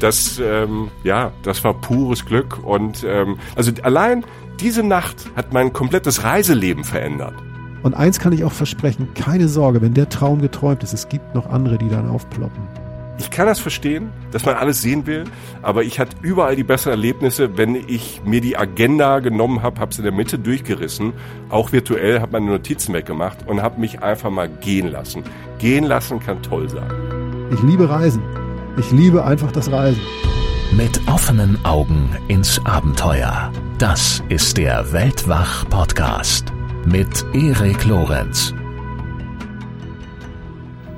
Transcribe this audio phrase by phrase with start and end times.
[0.00, 2.58] das, ähm, ja, das war pures Glück.
[2.64, 4.24] Und ähm, also allein
[4.60, 7.34] diese Nacht hat mein komplettes Reiseleben verändert.
[7.82, 11.34] Und eins kann ich auch versprechen, keine Sorge, wenn der Traum geträumt ist, es gibt
[11.34, 12.62] noch andere, die dann aufploppen.
[13.18, 15.24] Ich kann das verstehen, dass man alles sehen will,
[15.62, 19.94] aber ich hatte überall die besseren Erlebnisse, wenn ich mir die Agenda genommen habe, habe
[19.94, 21.12] sie in der Mitte durchgerissen,
[21.48, 25.22] auch virtuell, habe meine Notizen weggemacht und habe mich einfach mal gehen lassen.
[25.58, 26.90] Gehen lassen kann toll sein.
[27.52, 28.22] Ich liebe Reisen.
[28.76, 30.02] Ich liebe einfach das Reisen.
[30.76, 33.52] Mit offenen Augen ins Abenteuer.
[33.78, 36.52] Das ist der Weltwach-Podcast
[36.84, 38.52] mit Erik Lorenz.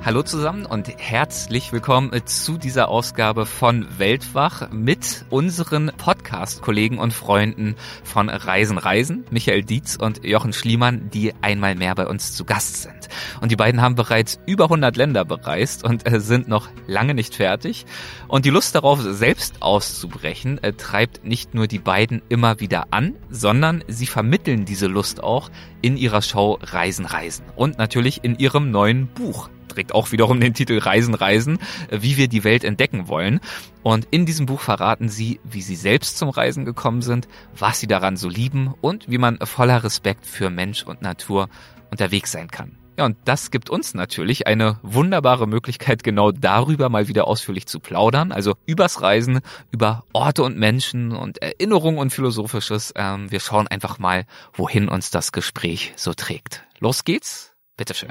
[0.07, 7.75] Hallo zusammen und herzlich willkommen zu dieser Ausgabe von Weltwach mit unseren Podcast-Kollegen und Freunden
[8.05, 12.83] von Reisen Reisen, Michael Dietz und Jochen Schliemann, die einmal mehr bei uns zu Gast
[12.83, 13.09] sind.
[13.41, 17.35] Und die beiden haben bereits über 100 Länder bereist und äh, sind noch lange nicht
[17.35, 17.85] fertig.
[18.29, 23.17] Und die Lust darauf, selbst auszubrechen, äh, treibt nicht nur die beiden immer wieder an,
[23.29, 28.71] sondern sie vermitteln diese Lust auch in ihrer Show Reisen Reisen und natürlich in ihrem
[28.71, 33.39] neuen Buch trägt auch wiederum den Titel Reisen, Reisen, wie wir die Welt entdecken wollen.
[33.83, 37.87] Und in diesem Buch verraten sie, wie sie selbst zum Reisen gekommen sind, was sie
[37.87, 41.49] daran so lieben und wie man voller Respekt für Mensch und Natur
[41.91, 42.77] unterwegs sein kann.
[42.97, 47.79] Ja, und das gibt uns natürlich eine wunderbare Möglichkeit, genau darüber mal wieder ausführlich zu
[47.79, 48.31] plaudern.
[48.31, 52.93] Also übers Reisen, über Orte und Menschen und Erinnerungen und Philosophisches.
[52.95, 56.63] Ähm, wir schauen einfach mal, wohin uns das Gespräch so trägt.
[56.79, 57.53] Los geht's.
[57.77, 58.09] Bitteschön.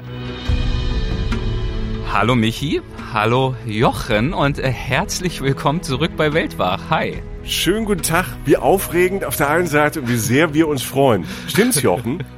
[2.13, 2.81] Hallo Michi,
[3.13, 6.89] hallo Jochen und äh, herzlich willkommen zurück bei Weltwach.
[6.89, 7.21] Hi.
[7.47, 8.25] Schönen guten Tag.
[8.43, 11.23] Wie aufregend auf der einen Seite und wie sehr wir uns freuen.
[11.47, 12.23] Stimmt's, Jochen?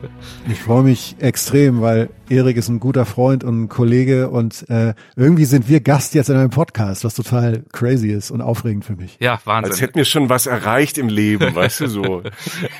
[0.47, 4.93] Ich freue mich extrem, weil Erik ist ein guter Freund und ein Kollege und äh,
[5.15, 8.95] irgendwie sind wir Gast jetzt in einem Podcast, was total crazy ist und aufregend für
[8.95, 9.17] mich.
[9.19, 9.71] Ja, Wahnsinn.
[9.71, 12.23] Als hätten wir schon was erreicht im Leben, weißt du so.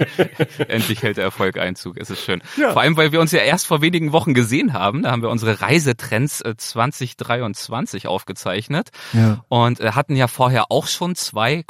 [0.68, 2.42] Endlich hält der Erfolg Einzug, es ist schön.
[2.58, 2.74] Ja.
[2.74, 5.30] Vor allem, weil wir uns ja erst vor wenigen Wochen gesehen haben, da haben wir
[5.30, 9.44] unsere Reisetrends 2023 aufgezeichnet ja.
[9.48, 11.64] und äh, hatten ja vorher auch schon zwei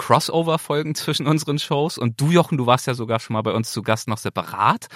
[0.50, 3.72] Crossover-Folgen zwischen unseren Shows und du, Jochen, du warst ja sogar schon mal bei uns
[3.72, 4.88] zu Gast noch separat.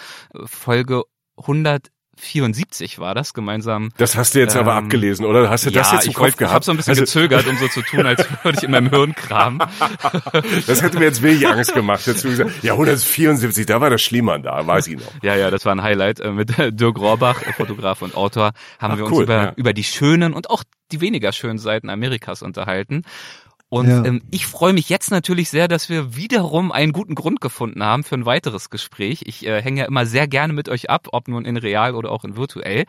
[0.46, 1.04] Folge
[1.38, 3.90] 100 74 war das gemeinsam.
[3.98, 5.50] Das hast du jetzt ähm, aber abgelesen, oder?
[5.50, 6.52] Hast du ja, das jetzt im ich Kopf wollt, gehabt?
[6.52, 8.70] Ich habe so ein bisschen also, gezögert, um so zu tun, als würde ich in
[8.70, 9.58] meinem Hirn kramen.
[10.68, 12.06] das hätte mir jetzt wenig Angst gemacht.
[12.06, 15.12] Jetzt gesagt, ja, 174, da war der Schliemann da, weiß ich noch.
[15.24, 16.20] Ja, ja, das war ein Highlight.
[16.20, 19.54] Äh, mit Dirk Rohrbach, Fotograf und Autor, haben Ach, wir uns cool, über, ja.
[19.56, 23.06] über die schönen und auch die weniger schönen Seiten Amerikas unterhalten.
[23.74, 24.06] Und ja.
[24.06, 28.04] ähm, ich freue mich jetzt natürlich sehr, dass wir wiederum einen guten Grund gefunden haben
[28.04, 29.24] für ein weiteres Gespräch.
[29.26, 32.12] Ich äh, hänge ja immer sehr gerne mit euch ab, ob nun in real oder
[32.12, 32.86] auch in virtuell.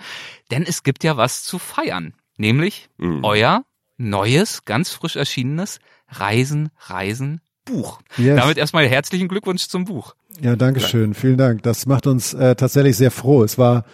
[0.51, 2.13] Denn es gibt ja was zu feiern.
[2.37, 3.25] Nämlich mhm.
[3.25, 3.65] euer
[3.97, 8.03] neues, ganz frisch erschienenes Reisen, Reisen, Buch.
[8.19, 8.37] Yes.
[8.37, 10.15] Damit erstmal herzlichen Glückwunsch zum Buch.
[10.43, 11.15] Ja, danke schön.
[11.15, 11.63] Vielen Dank.
[11.63, 13.43] Das macht uns äh, tatsächlich sehr froh.
[13.43, 13.87] Es war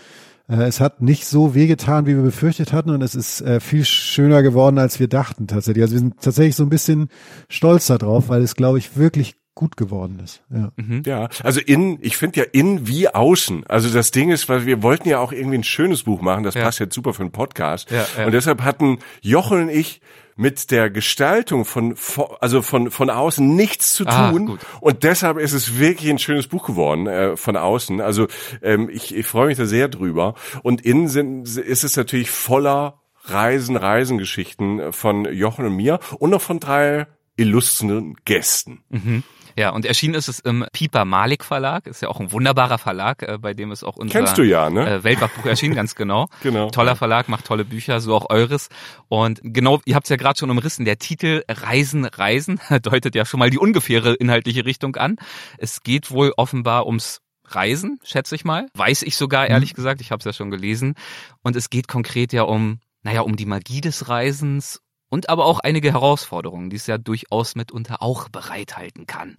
[0.50, 4.43] es hat nicht so wehgetan, wie wir befürchtet hatten und es ist äh, viel schöner
[4.43, 5.83] geworden, als wir dachten tatsächlich.
[5.83, 7.09] Also wir sind tatsächlich so ein bisschen
[7.49, 10.43] stolz darauf, weil es, glaube ich, wirklich gut geworden ist.
[10.48, 11.03] Ja, mhm.
[11.04, 13.66] ja also in, ich finde ja in wie außen.
[13.66, 16.54] Also das Ding ist, weil wir wollten ja auch irgendwie ein schönes Buch machen, das
[16.54, 16.62] ja.
[16.62, 17.91] passt jetzt super für einen Podcast.
[17.91, 18.25] Ja, ja.
[18.25, 20.00] Und deshalb hatten Jochen und ich
[20.34, 21.94] mit der Gestaltung von
[22.41, 26.19] also von von außen nichts zu ah, tun ah, und deshalb ist es wirklich ein
[26.19, 28.00] schönes Buch geworden äh, von außen.
[28.00, 28.28] Also
[28.62, 33.03] ähm, ich, ich freue mich da sehr drüber und innen sind, ist es natürlich voller
[33.25, 38.82] Reisen, Reisengeschichten von Jochen und mir und noch von drei illustren Gästen.
[38.88, 39.22] Mhm.
[39.56, 43.22] Ja, und erschienen ist es im Piper Malik Verlag, ist ja auch ein wunderbarer Verlag,
[43.22, 44.88] äh, bei dem ist auch unser Kennst du ja, ne?
[44.88, 46.28] äh, Weltwachbuch erschienen, ganz genau.
[46.43, 46.71] genau.
[46.71, 48.69] Toller Verlag, macht tolle Bücher, so auch eures.
[49.09, 53.25] Und genau, ihr habt es ja gerade schon umrissen, der Titel Reisen, Reisen deutet ja
[53.25, 55.16] schon mal die ungefähre inhaltliche Richtung an.
[55.59, 58.69] Es geht wohl offenbar ums Reisen, schätze ich mal.
[58.75, 59.50] Weiß ich sogar, mhm.
[59.53, 59.77] ehrlich mhm.
[59.77, 60.94] gesagt, ich habe es ja schon gelesen.
[61.43, 65.59] Und es geht konkret ja um, naja, um die Magie des Reisens und aber auch
[65.60, 69.36] einige Herausforderungen, die es ja durchaus mitunter auch bereithalten kann.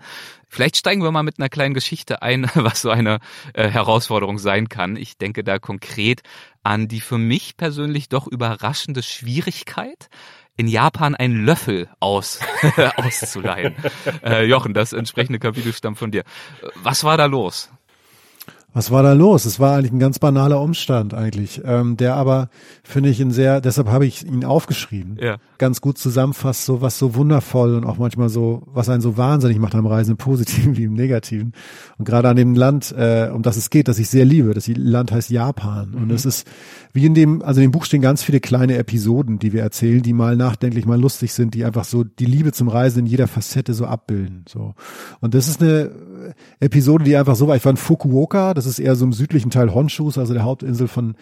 [0.47, 3.19] Vielleicht steigen wir mal mit einer kleinen Geschichte ein, was so eine
[3.53, 4.95] äh, Herausforderung sein kann.
[4.97, 6.21] Ich denke da konkret
[6.62, 10.09] an die für mich persönlich doch überraschende Schwierigkeit,
[10.57, 12.39] in Japan einen Löffel aus,
[12.97, 13.75] auszuleihen.
[14.23, 16.23] Äh, Jochen, das entsprechende Kapitel stammt von dir.
[16.75, 17.71] Was war da los?
[18.73, 19.45] Was war da los?
[19.45, 22.50] Es war eigentlich ein ganz banaler Umstand eigentlich, ähm, der aber
[22.83, 25.38] finde ich in sehr, deshalb habe ich ihn aufgeschrieben, ja.
[25.57, 29.59] ganz gut zusammenfasst, so was so wundervoll und auch manchmal so, was einen so wahnsinnig
[29.59, 31.51] macht am Reisen, im Positiven wie im Negativen.
[31.97, 34.68] Und gerade an dem Land, äh, um das es geht, das ich sehr liebe, das
[34.68, 35.91] Land heißt Japan.
[35.91, 36.03] Mhm.
[36.03, 36.47] Und es ist
[36.94, 40.01] wie in dem, also in dem Buch stehen ganz viele kleine Episoden, die wir erzählen,
[40.01, 43.27] die mal nachdenklich, mal lustig sind, die einfach so die Liebe zum Reisen in jeder
[43.27, 44.45] Facette so abbilden.
[44.47, 44.75] So.
[45.19, 45.91] Und das ist eine
[46.59, 47.56] Episode, die einfach so war.
[47.56, 50.88] Ich war in Fukuoka, das ist eher so im südlichen Teil Honshus, also der Hauptinsel
[50.88, 51.15] von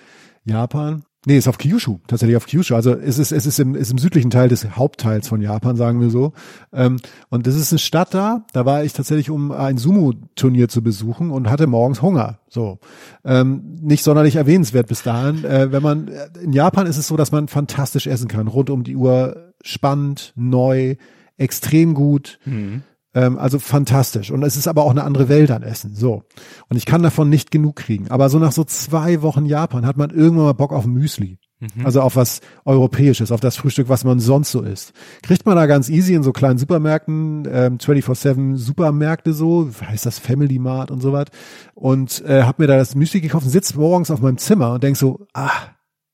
[0.46, 1.04] Japan.
[1.26, 2.76] Nee, ist auf Kyushu, tatsächlich auf Kyushu.
[2.76, 6.00] Also es ist, es ist im, ist im südlichen Teil des Hauptteils von Japan, sagen
[6.00, 6.32] wir so.
[6.72, 6.98] Ähm,
[7.30, 11.30] und das ist eine Stadt da, da war ich tatsächlich, um ein Sumo-Turnier zu besuchen
[11.32, 12.40] und hatte morgens Hunger.
[12.48, 12.80] So.
[13.26, 15.44] Ähm, nicht sonderlich erwähnenswert bis dahin.
[15.44, 16.10] Äh, wenn man,
[16.42, 18.48] in Japan ist es so, dass man fantastisch essen kann.
[18.48, 20.96] Rund um die Uhr spannend, neu,
[21.36, 22.40] extrem gut.
[22.46, 22.84] Mhm.
[23.14, 24.32] Ähm, also fantastisch.
[24.32, 25.96] Und es ist aber auch eine andere Welt an Essen.
[25.96, 26.24] So.
[26.70, 28.10] Und ich kann davon nicht genug kriegen.
[28.12, 31.40] Aber so nach so zwei Wochen Japan hat man irgendwann mal Bock auf Müsli.
[31.60, 31.86] Mhm.
[31.86, 34.94] Also auf was Europäisches, auf das Frühstück, was man sonst so isst.
[35.24, 40.20] Kriegt man da ganz easy in so kleinen Supermärkten, ähm, 24-7 Supermärkte so, heißt das
[40.20, 41.26] Family Mart und so was.
[41.74, 44.84] Und äh, hab mir da das Müsli gekauft und sitze morgens auf meinem Zimmer und
[44.84, 45.52] denk so, ah,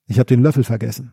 [0.07, 1.11] ich habe den Löffel vergessen.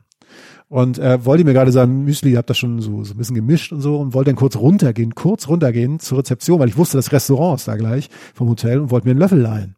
[0.72, 3.72] Und äh, wollte mir gerade sagen, Müsli, hab das schon so, so ein bisschen gemischt
[3.72, 7.12] und so und wollte dann kurz runtergehen, kurz runtergehen zur Rezeption, weil ich wusste, das
[7.12, 9.76] Restaurant ist da gleich vom Hotel und wollte mir einen Löffel leihen.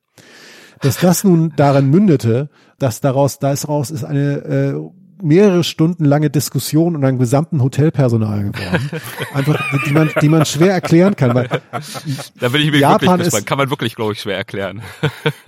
[0.82, 2.48] Dass das nun darin mündete,
[2.78, 4.74] dass daraus, da ist raus, ist eine äh,
[5.24, 8.90] mehrere Stunden lange Diskussion und einem gesamten Hotelpersonal geworden.
[9.34, 11.34] Einfach, die man, die man schwer erklären kann.
[11.34, 11.48] Weil
[12.38, 13.34] da bin ich mir Japan wirklich.
[13.34, 14.82] Ist, kann man wirklich, glaube ich, schwer erklären.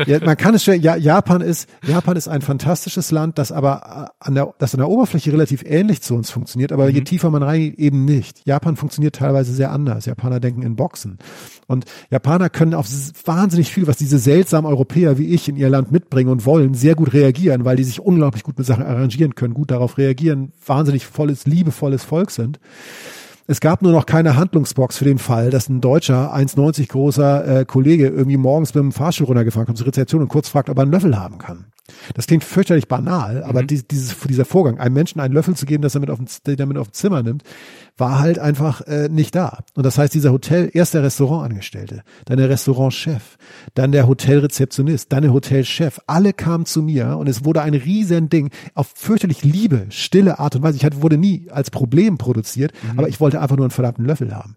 [0.06, 4.12] ja, man kann es schwer, ja, Japan ist, Japan ist ein fantastisches Land, das aber
[4.18, 6.94] an der, das an der Oberfläche relativ ähnlich zu uns funktioniert, aber mhm.
[6.94, 8.46] je tiefer man rein, eben nicht.
[8.46, 10.06] Japan funktioniert teilweise sehr anders.
[10.06, 11.18] Japaner denken in Boxen.
[11.66, 12.86] Und Japaner können auf
[13.24, 16.94] wahnsinnig viel, was diese seltsamen Europäer wie ich in ihr Land mitbringen und wollen, sehr
[16.94, 21.06] gut reagieren, weil die sich unglaublich gut mit Sachen arrangieren können, gut darauf reagieren, wahnsinnig
[21.06, 22.58] volles, liebevolles Volk sind.
[23.48, 27.64] Es gab nur noch keine Handlungsbox für den Fall, dass ein deutscher 1,90 großer äh,
[27.64, 30.82] Kollege irgendwie morgens mit dem Fahrstuhl runtergefahren kommt zur Rezeption und kurz fragt, ob er
[30.82, 31.66] einen Löffel haben kann.
[32.14, 33.68] Das klingt fürchterlich banal, aber mhm.
[33.68, 36.76] dieses, dieser Vorgang, einem Menschen einen Löffel zu geben, dass er mit auf, den, damit
[36.76, 37.44] auf dem Zimmer nimmt,
[37.96, 39.60] war halt einfach äh, nicht da.
[39.74, 43.38] Und das heißt, dieser Hotel, erst der Restaurantangestellte, dann der Restaurantchef,
[43.74, 48.28] dann der Hotelrezeptionist, dann der Hotelchef, alle kamen zu mir und es wurde ein riesen
[48.28, 50.76] Ding auf fürchterlich liebe, stille Art und Weise.
[50.76, 52.98] Ich hatte, wurde nie als Problem produziert, mhm.
[52.98, 54.56] aber ich wollte einfach nur einen verdammten Löffel haben.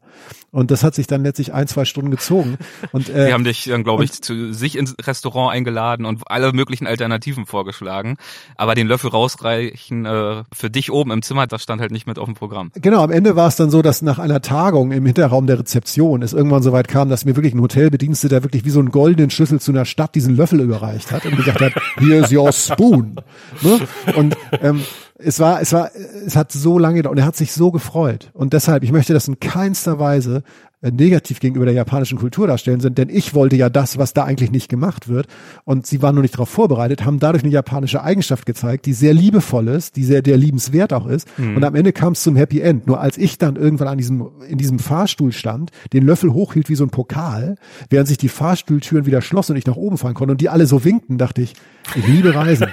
[0.52, 2.58] Und das hat sich dann letztlich ein, zwei Stunden gezogen.
[2.92, 6.54] Und, äh, Sie haben dich dann, glaube ich, zu sich ins Restaurant eingeladen und alle
[6.54, 8.18] möglichen Alternativen vorgeschlagen.
[8.56, 12.18] Aber den Löffel rausreichen äh, für dich oben im Zimmer, das stand halt nicht mit
[12.18, 12.72] auf dem Programm.
[12.76, 16.22] Genau, am Ende war es dann so, dass nach einer Tagung im Hinterraum der Rezeption
[16.22, 19.30] es irgendwann so weit kam, dass mir wirklich ein Hotelbediensteter wirklich wie so einen goldenen
[19.30, 23.16] Schlüssel zu einer Stadt diesen Löffel überreicht hat und gesagt hat, hier ist your spoon.
[23.62, 23.80] Ne?
[24.16, 24.82] Und ähm,
[25.18, 25.92] es war, es war,
[26.26, 28.32] es hat so lange gedauert und er hat sich so gefreut.
[28.34, 30.44] Und deshalb, ich möchte das in keinster Weise
[30.82, 34.52] negativ gegenüber der japanischen Kultur darstellen sind, denn ich wollte ja das, was da eigentlich
[34.52, 35.28] nicht gemacht wird.
[35.66, 39.14] Und sie waren nur nicht darauf vorbereitet, haben dadurch eine japanische Eigenschaft gezeigt, die sehr
[39.14, 41.28] liebevoll ist, die sehr der liebenswert auch ist.
[41.38, 41.58] Mhm.
[41.58, 42.88] Und am Ende kam es zum Happy End.
[42.88, 46.76] Nur als ich dann irgendwann an diesem, in diesem Fahrstuhl stand, den Löffel hochhielt wie
[46.76, 47.56] so ein Pokal,
[47.90, 50.66] während sich die Fahrstuhltüren wieder schlossen und ich nach oben fahren konnte und die alle
[50.66, 51.56] so winkten, dachte ich,
[51.96, 52.68] ich liebe Reisen.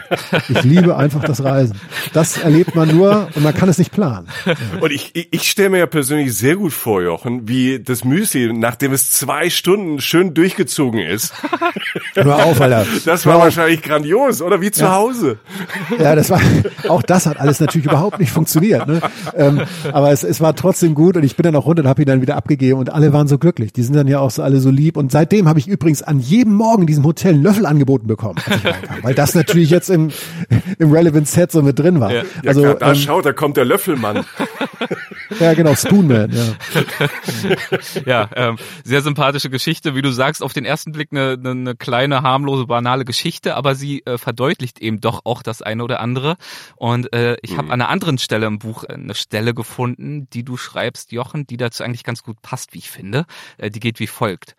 [0.49, 1.77] Ich liebe einfach das Reisen.
[2.13, 4.29] Das erlebt man nur und man kann es nicht planen.
[4.81, 8.53] Und ich, ich, ich stelle mir ja persönlich sehr gut vor, Jochen, wie das Müsli,
[8.53, 11.33] nachdem es zwei Stunden schön durchgezogen ist.
[12.15, 12.87] Hör auf, Alter.
[13.05, 14.95] Das war wahrscheinlich grandios, oder wie zu ja.
[14.95, 15.39] Hause.
[15.99, 16.41] Ja, das war,
[16.89, 18.87] auch das hat alles natürlich überhaupt nicht funktioniert.
[18.87, 19.01] Ne?
[19.35, 19.63] Ähm,
[19.93, 22.07] aber es, es war trotzdem gut und ich bin dann auch runter und habe ihn
[22.07, 23.73] dann wieder abgegeben und alle waren so glücklich.
[23.73, 24.97] Die sind dann ja auch so alle so lieb.
[24.97, 28.37] Und seitdem habe ich übrigens an jedem Morgen in diesem Hotel einen Löffel angeboten bekommen,
[29.03, 30.11] weil das natürlich jetzt im,
[30.79, 32.13] im Relevant Set so mit drin war.
[32.13, 34.25] Ja, ja also, klar, da ähm, schaut, da kommt der Löffelmann.
[35.41, 36.57] ja, genau, Spoonman, ja.
[38.07, 41.77] ja, ähm, sehr sympathische Geschichte, wie du sagst, auf den ersten Blick eine, eine, eine
[41.77, 46.37] kleine, harmlose, banale Geschichte, aber sie äh, verdeutlicht eben doch auch das eine oder andere.
[46.77, 47.59] Und äh, ich mhm.
[47.59, 51.57] habe an einer anderen Stelle im Buch eine Stelle gefunden, die du schreibst, Jochen, die
[51.57, 53.27] dazu eigentlich ganz gut passt, wie ich finde.
[53.59, 54.57] Äh, die geht wie folgt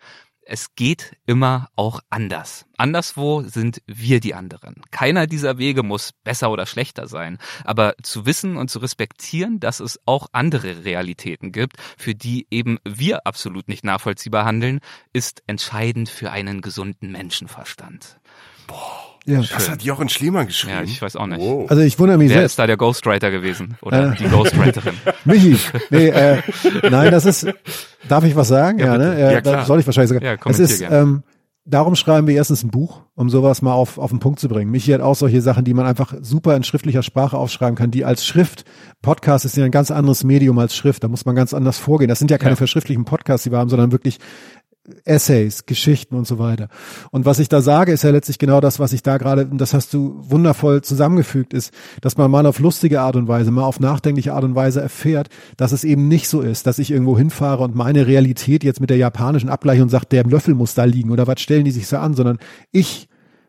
[0.48, 2.64] es geht immer auch anders.
[2.78, 4.82] Anderswo sind wir die anderen.
[4.90, 7.38] Keiner dieser Wege muss besser oder schlechter sein.
[7.64, 12.78] Aber zu wissen und zu respektieren, dass es auch andere Realitäten gibt, für die eben
[12.84, 14.80] wir absolut nicht nachvollziehbar handeln,
[15.12, 18.18] ist entscheidend für einen gesunden Menschenverstand.
[18.66, 19.07] Boah.
[19.28, 19.42] Ja.
[19.42, 20.76] Das hat Jochen Schliemann geschrieben.
[20.78, 21.38] Ja, ich weiß auch nicht.
[21.40, 21.70] Wow.
[21.70, 22.46] Also ich wundere mich Wer sehr.
[22.46, 23.76] ist da der Ghostwriter gewesen?
[23.82, 24.94] Oder äh, die Ghostwriterin?
[25.26, 25.58] Michi.
[25.90, 26.38] Nee, äh,
[26.90, 27.46] nein, das ist,
[28.08, 28.78] darf ich was sagen?
[28.78, 29.20] Ja, ja ne?
[29.20, 29.66] Ja, ja klar.
[29.66, 30.24] soll ich wahrscheinlich sagen.
[30.24, 31.24] Ja, es ist, ähm,
[31.66, 34.70] darum schreiben wir erstens ein Buch, um sowas mal auf, auf den Punkt zu bringen.
[34.70, 38.06] Michi hat auch solche Sachen, die man einfach super in schriftlicher Sprache aufschreiben kann, die
[38.06, 38.64] als Schrift,
[39.02, 42.08] Podcast ist ja ein ganz anderes Medium als Schrift, da muss man ganz anders vorgehen.
[42.08, 42.56] Das sind ja keine ja.
[42.56, 44.18] verschriftlichen Podcasts, die wir haben, sondern wirklich
[45.04, 46.68] Essays, Geschichten und so weiter.
[47.10, 49.58] Und was ich da sage, ist ja letztlich genau das, was ich da gerade, und
[49.58, 53.64] das hast du wundervoll zusammengefügt, ist, dass man mal auf lustige Art und Weise, mal
[53.64, 57.18] auf nachdenkliche Art und Weise erfährt, dass es eben nicht so ist, dass ich irgendwo
[57.18, 60.84] hinfahre und meine Realität jetzt mit der japanischen abgleiche und sagt, der Löffel muss da
[60.84, 62.38] liegen oder was stellen die sich so an, sondern
[62.72, 63.08] ich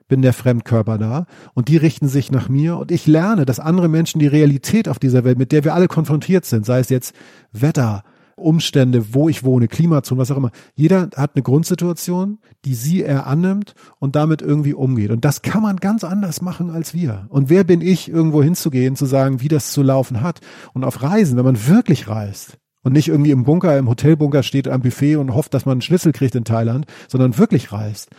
[0.09, 3.87] bin der Fremdkörper da und die richten sich nach mir und ich lerne, dass andere
[3.87, 7.15] Menschen die Realität auf dieser Welt, mit der wir alle konfrontiert sind, sei es jetzt
[7.53, 8.03] Wetter,
[8.39, 10.51] Umstände, wo ich wohne, Klimazone, was auch immer.
[10.75, 15.11] Jeder hat eine Grundsituation, die sie er annimmt und damit irgendwie umgeht.
[15.11, 17.27] Und das kann man ganz anders machen als wir.
[17.29, 20.39] Und wer bin ich, irgendwo hinzugehen, zu sagen, wie das zu laufen hat?
[20.73, 24.67] Und auf Reisen, wenn man wirklich reist, und nicht irgendwie im Bunker, im Hotelbunker steht
[24.69, 28.09] am Buffet und hofft, dass man einen Schlüssel kriegt in Thailand, sondern wirklich reist,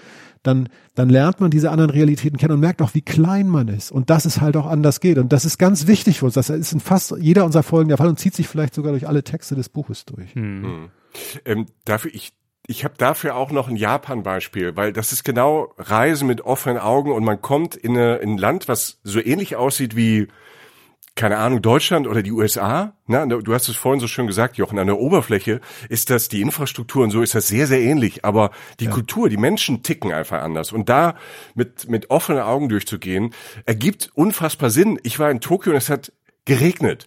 [0.42, 3.92] dann, dann lernt man diese anderen Realitäten kennen und merkt auch, wie klein man ist
[3.92, 5.18] und dass es halt auch anders geht.
[5.18, 6.34] Und das ist ganz wichtig für uns.
[6.34, 9.06] Das ist in fast jeder unserer Folgen der Fall und zieht sich vielleicht sogar durch
[9.06, 10.34] alle Texte des Buches durch.
[10.34, 10.62] Hm.
[10.62, 10.88] Hm.
[11.44, 12.32] Ähm, dafür, ich,
[12.66, 17.12] ich habe dafür auch noch ein Japan-Beispiel, weil das ist genau Reisen mit offenen Augen
[17.12, 20.28] und man kommt in, eine, in ein Land, was so ähnlich aussieht wie
[21.20, 24.78] keine Ahnung, Deutschland oder die USA, na, du hast es vorhin so schön gesagt, Jochen,
[24.78, 25.60] an der Oberfläche
[25.90, 28.90] ist das, die Infrastruktur und so ist das sehr, sehr ähnlich, aber die ja.
[28.90, 31.16] Kultur, die Menschen ticken einfach anders und da
[31.54, 33.34] mit, mit offenen Augen durchzugehen,
[33.66, 34.98] ergibt unfassbar Sinn.
[35.02, 36.10] Ich war in Tokio und es hat
[36.46, 37.06] geregnet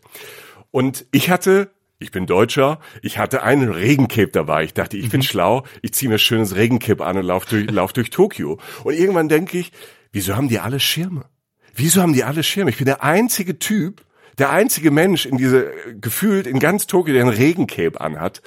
[0.70, 4.66] und ich hatte ich bin Deutscher, ich hatte einen Regencape dabei.
[4.66, 5.24] Ich dachte, ich bin mhm.
[5.24, 8.60] schlau, ich ziehe mir schönes Regencape an und lauf durch, lauf durch Tokio.
[8.84, 9.72] Und irgendwann denke ich,
[10.12, 11.26] wieso haben die alle Schirme?
[11.74, 12.72] Wieso haben die alle Schirme?
[12.72, 14.04] Ich bin der einzige Typ,
[14.38, 18.42] der einzige Mensch in diese, gefühlt in ganz Tokio, der ein Regencape anhat.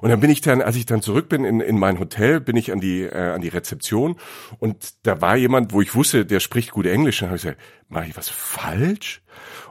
[0.00, 2.56] Und dann bin ich dann, als ich dann zurück bin in, in mein Hotel, bin
[2.56, 4.16] ich an die, äh, an die Rezeption
[4.58, 7.20] und da war jemand, wo ich wusste, der spricht gut Englisch.
[7.20, 9.22] Dann habe ich gesagt, mache ich was falsch?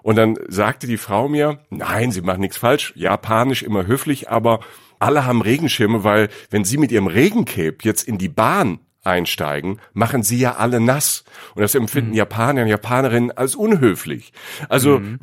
[0.03, 4.59] Und dann sagte die Frau mir, nein, sie machen nichts falsch, japanisch immer höflich, aber
[4.99, 10.23] alle haben Regenschirme, weil wenn sie mit ihrem Regencape jetzt in die Bahn einsteigen, machen
[10.23, 11.23] sie ja alle nass.
[11.55, 12.17] Und das empfinden mhm.
[12.17, 14.31] Japaner und Japanerinnen als unhöflich.
[14.69, 15.19] Also mhm.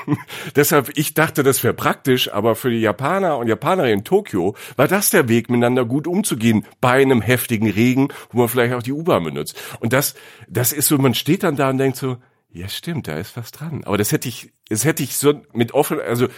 [0.56, 4.88] deshalb, ich dachte, das wäre praktisch, aber für die Japaner und Japanerinnen in Tokio war
[4.88, 8.92] das der Weg, miteinander gut umzugehen bei einem heftigen Regen, wo man vielleicht auch die
[8.92, 9.60] U-Bahn benutzt.
[9.80, 10.14] Und das,
[10.48, 12.18] das ist so, man steht dann da und denkt so,
[12.54, 13.82] ja, stimmt, da ist was dran.
[13.84, 16.28] Aber das hätte ich, das hätte ich so mit offen, also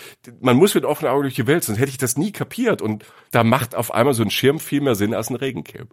[0.40, 2.80] man muss mit offenen Augen durch die Welt, sonst hätte ich das nie kapiert.
[2.80, 5.88] Und da macht auf einmal so ein Schirm viel mehr Sinn als ein Regencape.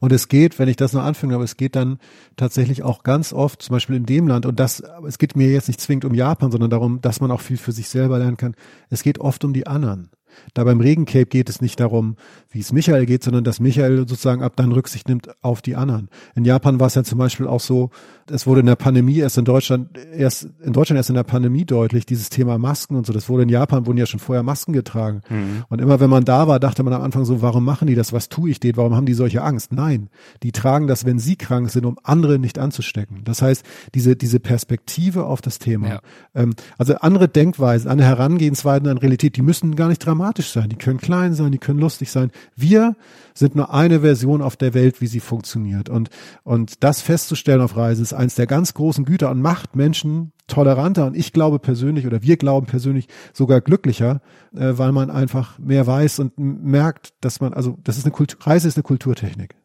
[0.00, 1.98] Und es geht, wenn ich das noch anfange, aber es geht dann
[2.36, 5.68] tatsächlich auch ganz oft, zum Beispiel in dem Land, und das, es geht mir jetzt
[5.68, 8.54] nicht zwingend um Japan, sondern darum, dass man auch viel für sich selber lernen kann.
[8.90, 10.10] Es geht oft um die anderen.
[10.54, 12.16] Da beim Regencape geht es nicht darum,
[12.50, 16.08] wie es Michael geht, sondern dass Michael sozusagen ab dann Rücksicht nimmt auf die anderen.
[16.34, 17.90] In Japan war es ja zum Beispiel auch so,
[18.30, 21.64] es wurde in der Pandemie erst in Deutschland, erst in Deutschland erst in der Pandemie
[21.64, 23.12] deutlich, dieses Thema Masken und so.
[23.12, 25.20] Das wurde in Japan, wurden ja schon vorher Masken getragen.
[25.28, 25.64] Mhm.
[25.68, 28.12] Und immer wenn man da war, dachte man am Anfang so, warum machen die das?
[28.12, 28.76] Was tue ich denen?
[28.76, 29.72] Warum haben die solche Angst?
[29.72, 30.08] Nein,
[30.42, 33.22] die tragen das, wenn sie krank sind, um andere nicht anzustecken.
[33.24, 33.64] Das heißt,
[33.94, 35.88] diese, diese Perspektive auf das Thema.
[35.88, 36.00] Ja.
[36.34, 40.68] Ähm, also andere Denkweisen, andere Herangehensweisen an Realität, die müssen gar nicht dramatisch sein.
[40.68, 42.30] Die können klein sein, die können lustig sein.
[42.56, 42.96] Wir
[43.34, 45.88] sind nur eine Version auf der Welt, wie sie funktioniert.
[45.88, 46.10] Und,
[46.42, 51.06] und das festzustellen auf Reise ist eins der ganz großen Güter und macht Menschen toleranter
[51.06, 54.20] und ich glaube persönlich oder wir glauben persönlich sogar glücklicher,
[54.54, 58.38] äh, weil man einfach mehr weiß und merkt, dass man, also das ist eine Kultur,
[58.46, 59.56] Reise ist eine Kulturtechnik.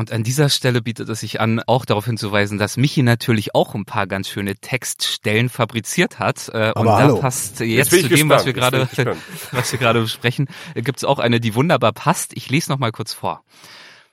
[0.00, 3.74] Und an dieser Stelle bietet es sich an, auch darauf hinzuweisen, dass Michi natürlich auch
[3.74, 6.48] ein paar ganz schöne Textstellen fabriziert hat.
[6.54, 7.16] Äh, und hallo.
[7.16, 8.88] da passt jetzt, jetzt zu dem, was wir gerade,
[9.52, 12.34] was wir gerade besprechen, gibt es auch eine, die wunderbar passt.
[12.34, 13.44] Ich lese noch mal kurz vor.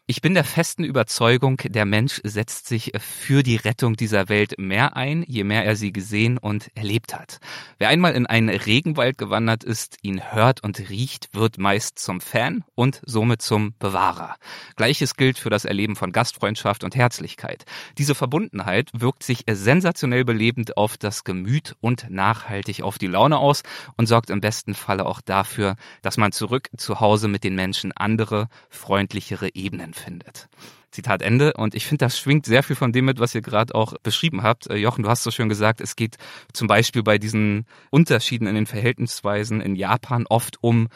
[0.10, 4.96] Ich bin der festen Überzeugung, der Mensch setzt sich für die Rettung dieser Welt mehr
[4.96, 7.42] ein, je mehr er sie gesehen und erlebt hat.
[7.78, 12.64] Wer einmal in einen Regenwald gewandert ist, ihn hört und riecht, wird meist zum Fan
[12.74, 14.38] und somit zum Bewahrer.
[14.78, 17.66] Gleiches gilt für das Erleben von Gastfreundschaft und Herzlichkeit.
[17.98, 23.64] Diese Verbundenheit wirkt sich sensationell belebend auf das Gemüt und nachhaltig auf die Laune aus
[23.98, 27.92] und sorgt im besten Falle auch dafür, dass man zurück zu Hause mit den Menschen
[27.92, 30.48] andere, freundlichere Ebenen findet.
[30.92, 31.54] Zitat Ende.
[31.54, 34.44] Und ich finde, das schwingt sehr viel von dem mit, was ihr gerade auch beschrieben
[34.44, 34.68] habt.
[34.68, 36.18] Äh, Jochen, du hast so schön gesagt, es geht
[36.54, 40.88] zum Beispiel bei diesen Unterschieden in den Verhältnisweisen in Japan oft um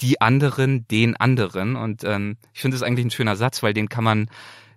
[0.00, 1.76] die anderen, den anderen.
[1.76, 4.30] Und ähm, ich finde es eigentlich ein schöner Satz, weil den kann man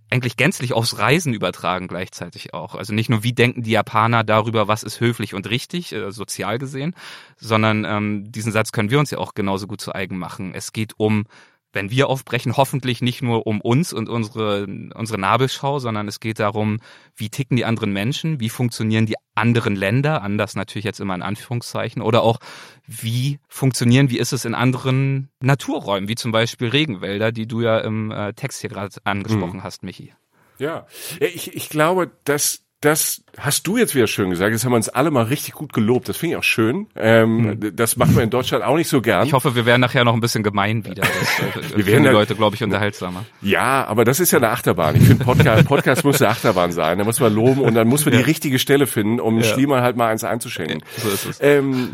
[0.09, 2.75] eigentlich gänzlich aufs Reisen übertragen gleichzeitig auch.
[2.75, 6.57] Also nicht nur, wie denken die Japaner darüber, was ist höflich und richtig, äh, sozial
[6.57, 6.95] gesehen,
[7.38, 10.53] sondern ähm, diesen Satz können wir uns ja auch genauso gut zu eigen machen.
[10.53, 11.25] Es geht um
[11.73, 16.39] wenn wir aufbrechen, hoffentlich nicht nur um uns und unsere, unsere Nabelschau, sondern es geht
[16.39, 16.79] darum,
[17.15, 21.21] wie ticken die anderen Menschen, wie funktionieren die anderen Länder, anders natürlich jetzt immer in
[21.21, 22.39] Anführungszeichen, oder auch
[22.85, 27.79] wie funktionieren, wie ist es in anderen Naturräumen, wie zum Beispiel Regenwälder, die du ja
[27.79, 29.63] im äh, Text hier gerade angesprochen hm.
[29.63, 30.13] hast, Michi.
[30.57, 30.85] Ja,
[31.19, 34.55] ich, ich glaube, dass das hast du jetzt wieder schön gesagt.
[34.55, 36.09] Das haben wir uns alle mal richtig gut gelobt.
[36.09, 36.88] Das finde ich auch schön.
[36.95, 37.75] Ähm, hm.
[37.75, 39.25] Das macht man in Deutschland auch nicht so gern.
[39.27, 41.03] Ich hoffe, wir werden nachher noch ein bisschen gemein wieder.
[41.03, 43.23] Das, äh, wir werden die Leute, glaube ich, unterhaltsamer.
[43.41, 44.95] Ja, aber das ist ja eine Achterbahn.
[44.95, 46.97] Ich finde, Podcast, Podcast muss eine Achterbahn sein.
[46.97, 48.19] Da muss man loben und dann muss man ja.
[48.19, 49.43] die richtige Stelle finden, um ja.
[49.43, 50.83] Schliemann halt mal eins einzuschenken.
[50.97, 51.39] So ist es.
[51.39, 51.91] Ähm,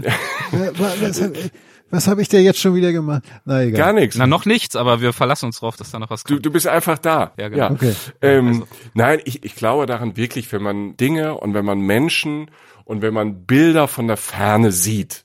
[1.89, 3.23] was habe ich dir jetzt schon wieder gemacht?
[3.45, 3.79] Na egal.
[3.79, 4.17] Gar nichts.
[4.17, 6.39] Na noch nichts, aber wir verlassen uns drauf, dass da noch was kommt.
[6.39, 7.31] Du, du bist einfach da.
[7.37, 7.63] Ja, genau.
[7.63, 7.71] Ja.
[7.71, 7.93] Okay.
[8.21, 8.67] Ähm, also.
[8.93, 12.51] Nein, ich, ich glaube daran wirklich, wenn man Dinge und wenn man Menschen
[12.83, 15.23] und wenn man Bilder von der Ferne sieht,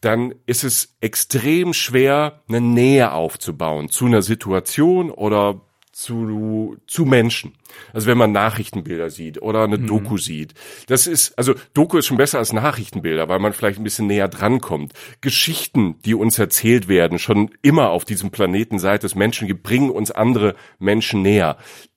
[0.00, 5.62] dann ist es extrem schwer, eine Nähe aufzubauen zu einer Situation oder
[5.94, 7.52] zu, zu Menschen.
[7.92, 9.86] Also wenn man Nachrichtenbilder sieht oder eine mhm.
[9.86, 10.54] Doku sieht.
[10.86, 14.28] Das ist, also Doku ist schon besser als Nachrichtenbilder, weil man vielleicht ein bisschen näher
[14.28, 14.92] drankommt.
[15.20, 19.90] Geschichten, die uns erzählt werden, schon immer auf diesem Planeten, seit es Menschen gibt, bringen
[19.90, 21.56] uns andere Menschen näher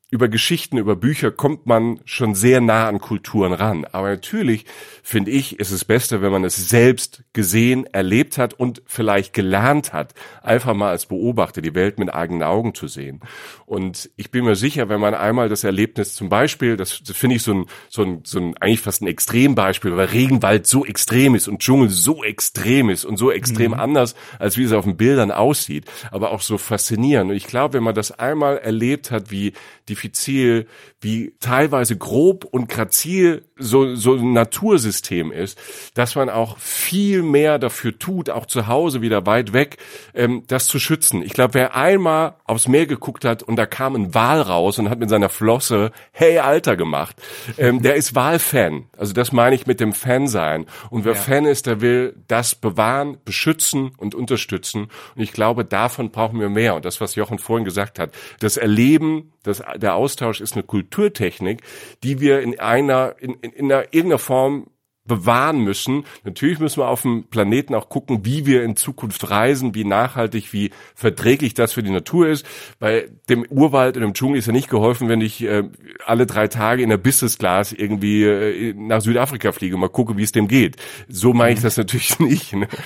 [0.10, 3.84] über Geschichten, über Bücher kommt man schon sehr nah an Kulturen ran.
[3.92, 4.66] Aber natürlich,
[5.04, 9.92] finde ich, ist es besser, wenn man es selbst gesehen, erlebt hat und vielleicht gelernt
[9.92, 13.20] hat, einfach mal als Beobachter die Welt mit eigenen Augen zu sehen.
[13.66, 17.36] Und ich bin mir sicher, wenn man einmal das Erlebnis zum Beispiel, das, das finde
[17.36, 21.36] ich so ein, so ein, so ein, eigentlich fast ein Extrembeispiel, weil Regenwald so extrem
[21.36, 23.80] ist und Dschungel so extrem ist und so extrem mhm.
[23.80, 27.32] anders, als wie es auf den Bildern aussieht, aber auch so faszinierend.
[27.32, 29.52] Und ich glaube, wenn man das einmal erlebt hat, wie
[29.90, 30.68] die diffizil,
[31.02, 35.60] wie teilweise grob und grazil so, so ein Natursystem ist,
[35.94, 39.78] dass man auch viel mehr dafür tut, auch zu Hause wieder weit weg,
[40.14, 41.22] ähm, das zu schützen.
[41.22, 44.90] Ich glaube, wer einmal aufs Meer geguckt hat und da kam ein Wal raus und
[44.90, 47.16] hat mit seiner Flosse Hey Alter gemacht,
[47.58, 48.86] ähm, der ist Walfan.
[48.98, 50.66] Also das meine ich mit dem Fan sein.
[50.90, 51.20] Und wer ja.
[51.20, 54.90] Fan ist, der will das bewahren, beschützen und unterstützen.
[55.16, 56.76] Und ich glaube, davon brauchen wir mehr.
[56.76, 61.62] Und das, was Jochen vorhin gesagt hat, das Erleben, das, der Austausch ist eine Kulturtechnik,
[62.04, 64.68] die wir in einer, in, in, in einer, irgendeiner Form
[65.08, 66.06] bewahren müssen.
[66.24, 70.54] Natürlich müssen wir auf dem Planeten auch gucken, wie wir in Zukunft reisen, wie nachhaltig,
[70.54, 72.46] wie verträglich das für die Natur ist.
[72.80, 75.64] Bei dem Urwald und dem Dschungel ist ja nicht geholfen, wenn ich äh,
[76.06, 80.18] alle drei Tage in der Business Class irgendwie äh, nach Südafrika fliege und mal gucke,
[80.18, 80.78] wie es dem geht.
[81.08, 82.54] So meine ich das natürlich nicht.
[82.54, 82.68] Ne?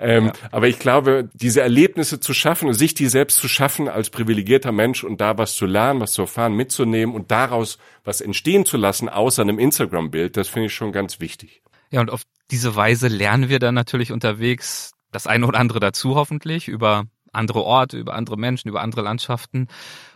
[0.00, 0.32] Ähm, ja.
[0.52, 4.70] Aber ich glaube, diese Erlebnisse zu schaffen und sich die selbst zu schaffen als privilegierter
[4.70, 8.76] Mensch und da was zu lernen, was zu erfahren, mitzunehmen und daraus was entstehen zu
[8.76, 11.62] lassen, außer einem Instagram-Bild, das finde ich schon ganz wichtig.
[11.90, 16.14] Ja, und auf diese Weise lernen wir dann natürlich unterwegs das eine oder andere dazu
[16.14, 19.68] hoffentlich über andere Orte, über andere Menschen, über andere Landschaften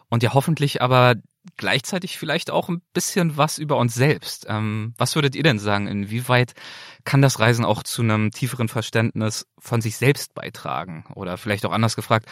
[0.09, 1.15] und ja hoffentlich aber
[1.57, 4.47] gleichzeitig vielleicht auch ein bisschen was über uns selbst.
[4.49, 5.89] Ähm, was würdet ihr denn sagen?
[5.89, 6.55] Inwieweit
[7.05, 11.05] kann das Reisen auch zu einem tieferen Verständnis von sich selbst beitragen?
[11.15, 12.27] Oder vielleicht auch anders gefragt,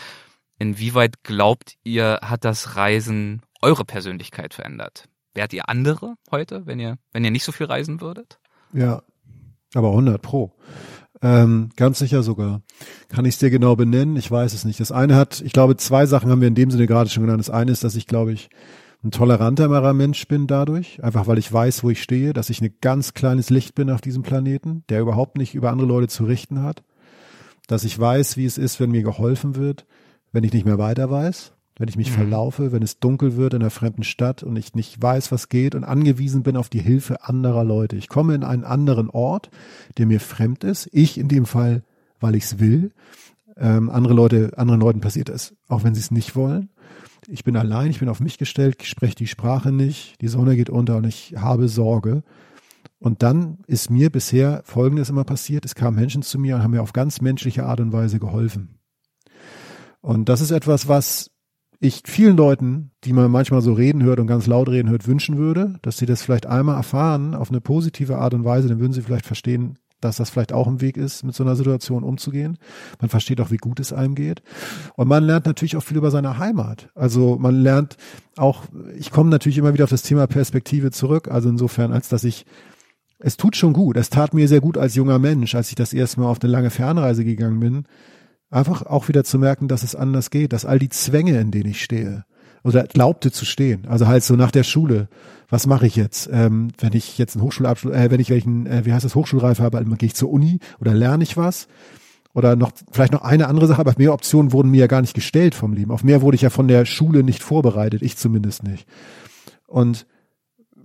[0.59, 5.09] inwieweit glaubt ihr, hat das Reisen eure Persönlichkeit verändert?
[5.35, 8.39] Wärt ihr andere heute, wenn ihr, wenn ihr nicht so viel reisen würdet?
[8.73, 9.03] Ja,
[9.75, 10.53] aber 100 pro.
[11.23, 12.63] Ähm, ganz sicher sogar.
[13.09, 14.17] Kann ich es dir genau benennen?
[14.17, 14.81] Ich weiß es nicht.
[14.81, 17.41] Das eine hat, ich glaube, zwei Sachen haben wir in dem Sinne gerade schon genannt.
[17.41, 18.49] Das eine ist, dass ich, glaube ich,
[19.03, 22.75] ein toleranterer Mensch bin dadurch, einfach weil ich weiß, wo ich stehe, dass ich ein
[22.81, 26.63] ganz kleines Licht bin auf diesem Planeten, der überhaupt nicht über andere Leute zu richten
[26.63, 26.83] hat,
[27.67, 29.87] dass ich weiß, wie es ist, wenn mir geholfen wird,
[30.33, 32.15] wenn ich nicht mehr weiter weiß wenn ich mich mhm.
[32.15, 35.75] verlaufe, wenn es dunkel wird in einer fremden Stadt und ich nicht weiß, was geht
[35.75, 37.97] und angewiesen bin auf die Hilfe anderer Leute.
[37.97, 39.51] Ich komme in einen anderen Ort,
[39.97, 40.91] der mir fremd ist.
[40.93, 41.83] Ich in dem Fall,
[42.21, 42.93] weil ich es will.
[43.57, 46.69] Ähm, andere Leute, anderen Leuten passiert es, auch wenn sie es nicht wollen.
[47.27, 50.57] Ich bin allein, ich bin auf mich gestellt, ich spreche die Sprache nicht, die Sonne
[50.57, 52.23] geht unter und ich habe Sorge.
[52.99, 55.65] Und dann ist mir bisher Folgendes immer passiert.
[55.65, 58.79] Es kamen Menschen zu mir und haben mir auf ganz menschliche Art und Weise geholfen.
[60.03, 61.31] Und das ist etwas, was
[61.81, 65.39] ich vielen Leuten, die man manchmal so reden hört und ganz laut reden hört, wünschen
[65.39, 68.93] würde, dass sie das vielleicht einmal erfahren auf eine positive Art und Weise, dann würden
[68.93, 72.59] sie vielleicht verstehen, dass das vielleicht auch ein Weg ist, mit so einer Situation umzugehen.
[73.01, 74.43] Man versteht auch, wie gut es einem geht.
[74.97, 76.89] Und man lernt natürlich auch viel über seine Heimat.
[76.95, 77.97] Also man lernt
[78.37, 78.65] auch,
[78.99, 81.29] ich komme natürlich immer wieder auf das Thema Perspektive zurück.
[81.31, 82.47] Also insofern, als dass ich,
[83.19, 83.97] es tut schon gut.
[83.97, 86.51] Es tat mir sehr gut als junger Mensch, als ich das erste Mal auf eine
[86.51, 87.85] lange Fernreise gegangen bin,
[88.51, 91.71] Einfach auch wieder zu merken, dass es anders geht, dass all die Zwänge, in denen
[91.71, 92.25] ich stehe,
[92.63, 95.09] oder glaubte zu stehen, also halt so nach der Schule,
[95.49, 98.85] was mache ich jetzt, ähm, wenn ich jetzt einen Hochschulabschluss, äh, wenn ich welchen, äh,
[98.85, 101.69] wie heißt das, Hochschulreif habe, also gehe ich zur Uni oder lerne ich was?
[102.35, 105.15] oder noch vielleicht noch eine andere Sache, aber mehr Optionen wurden mir ja gar nicht
[105.15, 105.91] gestellt vom Leben.
[105.91, 108.87] Auf mehr wurde ich ja von der Schule nicht vorbereitet, ich zumindest nicht.
[109.67, 110.07] Und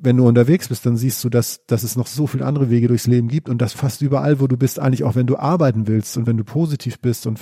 [0.02, 2.88] wenn du unterwegs bist, dann siehst du, dass, dass es noch so viele andere Wege
[2.88, 5.88] durchs Leben gibt und dass fast überall, wo du bist, eigentlich auch wenn du arbeiten
[5.88, 7.40] willst und wenn du positiv bist und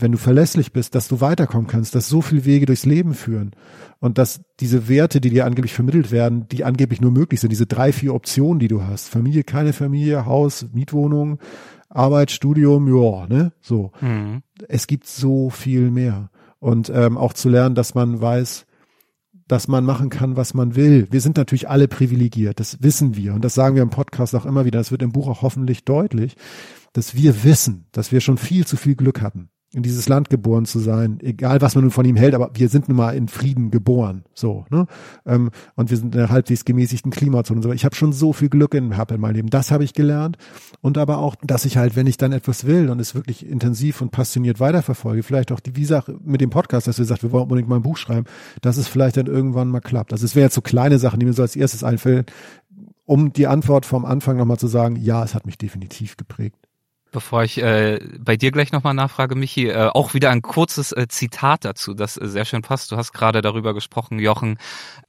[0.00, 3.52] wenn du verlässlich bist, dass du weiterkommen kannst, dass so viele Wege durchs Leben führen
[4.00, 7.66] und dass diese Werte, die dir angeblich vermittelt werden, die angeblich nur möglich sind, diese
[7.66, 11.38] drei, vier Optionen, die du hast, Familie, keine Familie, Haus, Mietwohnung,
[11.88, 13.92] Arbeit, Studium, ja, ne, so.
[14.00, 14.42] Mhm.
[14.68, 18.66] Es gibt so viel mehr und ähm, auch zu lernen, dass man weiß,
[19.48, 21.08] dass man machen kann, was man will.
[21.10, 23.34] Wir sind natürlich alle privilegiert, das wissen wir.
[23.34, 25.84] Und das sagen wir im Podcast auch immer wieder, das wird im Buch auch hoffentlich
[25.84, 26.36] deutlich,
[26.92, 30.64] dass wir wissen, dass wir schon viel zu viel Glück hatten in dieses Land geboren
[30.64, 33.28] zu sein, egal was man nun von ihm hält, aber wir sind nun mal in
[33.28, 34.86] Frieden geboren, so, ne?
[35.26, 37.72] Ähm, und wir sind in einer halbwegs gemäßigten Klimazone und so.
[37.72, 39.50] Ich habe schon so viel Glück in, hab in meinem Leben.
[39.50, 40.38] Das habe ich gelernt
[40.80, 44.00] und aber auch, dass ich halt, wenn ich dann etwas will und es wirklich intensiv
[44.00, 47.30] und passioniert weiterverfolge, vielleicht auch die wie Sache mit dem Podcast, dass wir sagt, wir
[47.32, 48.24] wollen unbedingt mal ein Buch schreiben,
[48.62, 50.12] dass es vielleicht dann irgendwann mal klappt.
[50.14, 52.24] Also es wären jetzt so kleine Sachen, die mir so als erstes einfällen,
[53.04, 56.67] um die Antwort vom Anfang nochmal zu sagen, ja, es hat mich definitiv geprägt.
[57.10, 61.08] Bevor ich äh, bei dir gleich nochmal nachfrage, Michi, äh, auch wieder ein kurzes äh,
[61.08, 62.92] Zitat dazu, das äh, sehr schön passt.
[62.92, 64.58] Du hast gerade darüber gesprochen, Jochen,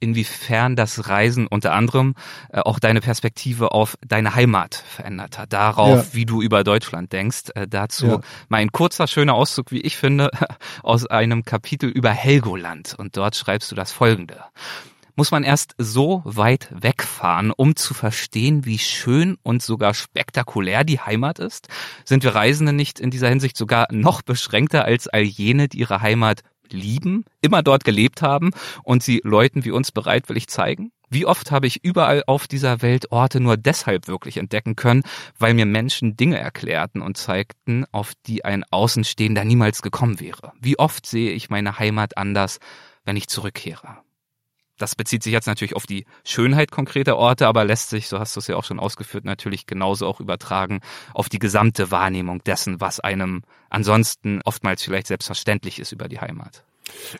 [0.00, 2.14] inwiefern das Reisen unter anderem
[2.50, 6.14] äh, auch deine Perspektive auf deine Heimat verändert hat, darauf, ja.
[6.14, 7.50] wie du über Deutschland denkst.
[7.54, 8.20] Äh, dazu ja.
[8.48, 10.30] mal ein kurzer, schöner Auszug, wie ich finde,
[10.82, 12.94] aus einem Kapitel über Helgoland.
[12.96, 14.42] Und dort schreibst du das folgende
[15.20, 20.98] muss man erst so weit wegfahren, um zu verstehen, wie schön und sogar spektakulär die
[20.98, 21.68] Heimat ist?
[22.06, 26.00] Sind wir Reisende nicht in dieser Hinsicht sogar noch beschränkter als all jene, die ihre
[26.00, 28.52] Heimat lieben, immer dort gelebt haben
[28.82, 30.90] und sie Leuten wie uns bereitwillig zeigen?
[31.10, 35.02] Wie oft habe ich überall auf dieser Welt Orte nur deshalb wirklich entdecken können,
[35.38, 40.54] weil mir Menschen Dinge erklärten und zeigten, auf die ein Außenstehender niemals gekommen wäre?
[40.62, 42.58] Wie oft sehe ich meine Heimat anders,
[43.04, 43.98] wenn ich zurückkehre?
[44.80, 48.34] Das bezieht sich jetzt natürlich auf die Schönheit konkreter Orte, aber lässt sich, so hast
[48.34, 50.80] du es ja auch schon ausgeführt, natürlich genauso auch übertragen
[51.12, 56.64] auf die gesamte Wahrnehmung dessen, was einem ansonsten oftmals vielleicht selbstverständlich ist über die Heimat.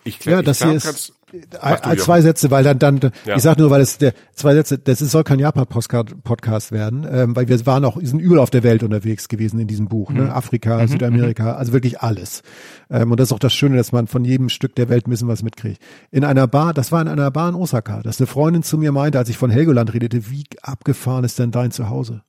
[0.05, 3.37] Ich glaub, ja, das hier ist äh, zwei Sätze, weil dann, dann ja.
[3.37, 7.37] ich sag nur, weil es der zwei Sätze, das ist, soll kein Japan-Podcast werden, ähm,
[7.37, 10.23] weil wir waren auch, sind überall auf der Welt unterwegs gewesen in diesem Buch, ne?
[10.23, 10.27] mhm.
[10.27, 10.35] ne?
[10.35, 10.89] Afrika, mhm.
[10.89, 11.59] Südamerika, mhm.
[11.59, 12.43] also wirklich alles.
[12.91, 15.11] Ähm, und das ist auch das Schöne, dass man von jedem Stück der Welt ein
[15.11, 15.81] bisschen was mitkriegt.
[16.11, 18.93] In einer Bar, das war in einer Bar in Osaka, dass eine Freundin zu mir
[18.93, 22.23] meinte, als ich von Helgoland redete, wie abgefahren ist denn dein Zuhause?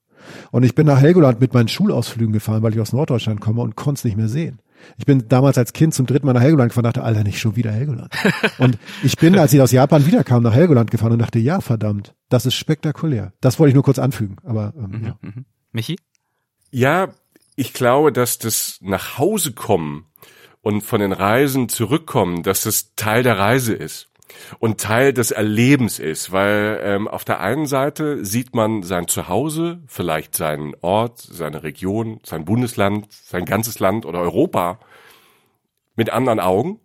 [0.52, 3.76] Und ich bin nach Helgoland mit meinen Schulausflügen gefahren, weil ich aus Norddeutschland komme und
[3.76, 4.60] konnte es nicht mehr sehen.
[4.98, 7.40] Ich bin damals als Kind zum dritten Mal nach Helgoland gefahren und dachte, Alter, nicht
[7.40, 8.14] schon wieder Helgoland.
[8.58, 12.14] und ich bin, als ich aus Japan wiederkam, nach Helgoland gefahren und dachte, ja, verdammt,
[12.30, 13.34] das ist spektakulär.
[13.42, 15.18] Das wollte ich nur kurz anfügen, aber ähm, mhm, ja.
[15.22, 15.46] Mhm.
[15.72, 15.98] Michi?
[16.72, 17.10] Ja,
[17.56, 20.06] ich glaube, dass das nach Hause kommen
[20.62, 24.11] und von den Reisen zurückkommen, dass das Teil der Reise ist
[24.60, 29.82] und Teil des Erlebens ist, weil ähm, auf der einen Seite sieht man sein Zuhause,
[29.88, 34.80] vielleicht seinen Ort, seine Region, sein Bundesland, sein ganzes Land oder Europa
[35.96, 36.80] mit anderen Augen.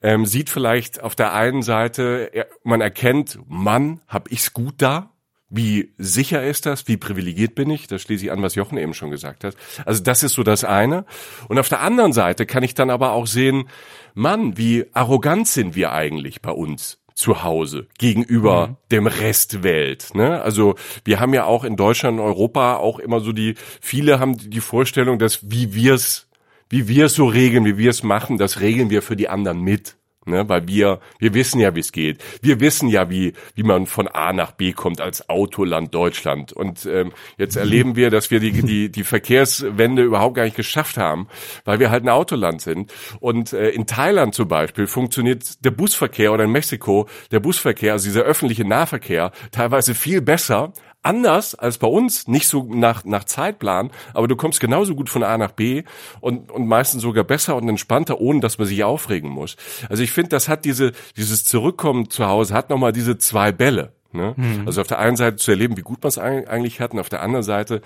[0.00, 2.30] Ähm, sieht vielleicht auf der einen Seite,
[2.62, 5.10] man erkennt, Mann, hab ich's gut da,
[5.50, 6.88] wie sicher ist das?
[6.88, 7.86] Wie privilegiert bin ich?
[7.86, 9.56] Das schließe ich an, was Jochen eben schon gesagt hat.
[9.86, 11.06] Also das ist so das eine.
[11.48, 13.68] Und auf der anderen Seite kann ich dann aber auch sehen,
[14.14, 18.76] Mann, wie arrogant sind wir eigentlich bei uns zu Hause gegenüber mhm.
[18.92, 20.14] dem Rest Welt.
[20.14, 20.40] Ne?
[20.40, 24.36] Also wir haben ja auch in Deutschland und Europa auch immer so die, viele haben
[24.38, 26.28] die Vorstellung, dass wie wir es,
[26.70, 29.60] wie wir es so regeln, wie wir es machen, das regeln wir für die anderen
[29.60, 30.48] mit ne?
[30.48, 32.22] weil wir, wir wissen ja, wie es geht.
[32.42, 36.52] Wir wissen ja, wie, wie man von A nach B kommt als Autoland Deutschland.
[36.52, 40.96] Und ähm, jetzt erleben wir, dass wir die, die, die Verkehrswende überhaupt gar nicht geschafft
[40.96, 41.28] haben,
[41.64, 42.92] weil wir halt ein Autoland sind.
[43.20, 48.06] Und äh, in Thailand zum Beispiel funktioniert der Busverkehr oder in Mexiko der Busverkehr, also
[48.06, 53.90] dieser öffentliche Nahverkehr, teilweise viel besser anders als bei uns, nicht so nach, nach Zeitplan,
[54.14, 55.84] aber du kommst genauso gut von A nach B
[56.20, 59.56] und, und meistens sogar besser und entspannter, ohne dass man sich aufregen muss.
[59.88, 63.92] Also ich finde, das hat diese, dieses Zurückkommen zu Hause, hat nochmal diese zwei Bälle.
[64.12, 64.34] Ne?
[64.36, 64.62] Mhm.
[64.66, 67.08] Also auf der einen Seite zu erleben, wie gut man es eigentlich hat, und auf
[67.08, 67.82] der anderen Seite,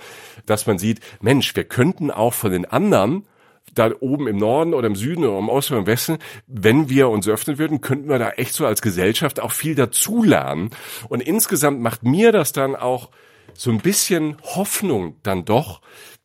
[0.47, 3.27] dass man sieht, Mensch, wir könnten auch von den anderen
[3.75, 7.09] da oben im Norden oder im Süden oder im Osten oder im Westen, wenn wir
[7.09, 10.71] uns öffnen würden, könnten wir da echt so als Gesellschaft auch viel dazulernen.
[11.09, 13.11] Und insgesamt macht mir das dann auch
[13.55, 15.81] so ein bisschen Hoffnung dann doch,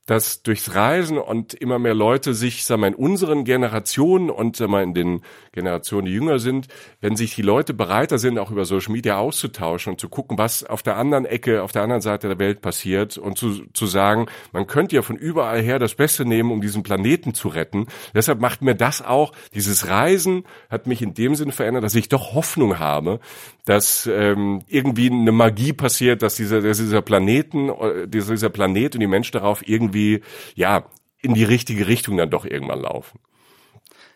[0.08, 4.72] dass durchs Reisen und immer mehr Leute sich, sagen wir, in unseren Generationen und sagen
[4.72, 6.68] wir, in den Generationen, die jünger sind,
[7.02, 10.64] wenn sich die Leute bereiter sind, auch über Social Media auszutauschen und zu gucken, was
[10.64, 14.28] auf der anderen Ecke, auf der anderen Seite der Welt passiert und zu, zu sagen,
[14.54, 17.88] man könnte ja von überall her das Beste nehmen, um diesen Planeten zu retten.
[18.16, 22.08] Deshalb macht mir das auch, dieses Reisen hat mich in dem Sinne verändert, dass ich
[22.08, 23.20] doch Hoffnung habe,
[23.68, 29.02] dass ähm, irgendwie eine Magie passiert, dass dieser, dass dieser Planeten, äh, dieser Planet und
[29.02, 30.22] die Menschen darauf irgendwie,
[30.56, 30.86] ja,
[31.20, 33.20] in die richtige Richtung dann doch irgendwann laufen.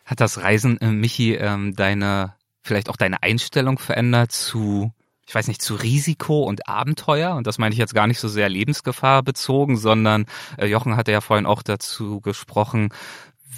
[0.06, 4.94] Hat das Reisen, äh, Michi, ähm, deine, vielleicht auch deine Einstellung verändert zu,
[5.28, 7.36] ich weiß nicht, zu Risiko und Abenteuer?
[7.36, 10.28] Und das meine ich jetzt gar nicht so sehr Lebensgefahr bezogen, sondern
[10.60, 12.94] äh, Jochen hatte ja vorhin auch dazu gesprochen,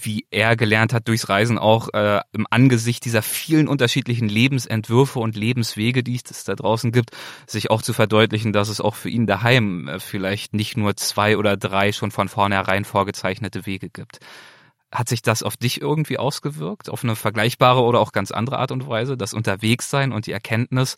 [0.05, 5.35] wie er gelernt hat, durchs Reisen auch äh, im Angesicht dieser vielen unterschiedlichen Lebensentwürfe und
[5.35, 7.11] Lebenswege, die es da draußen gibt,
[7.47, 11.37] sich auch zu verdeutlichen, dass es auch für ihn daheim äh, vielleicht nicht nur zwei
[11.37, 14.19] oder drei schon von vornherein vorgezeichnete Wege gibt.
[14.91, 18.71] Hat sich das auf dich irgendwie ausgewirkt, auf eine vergleichbare oder auch ganz andere Art
[18.71, 20.97] und Weise, das Unterwegssein und die Erkenntnis,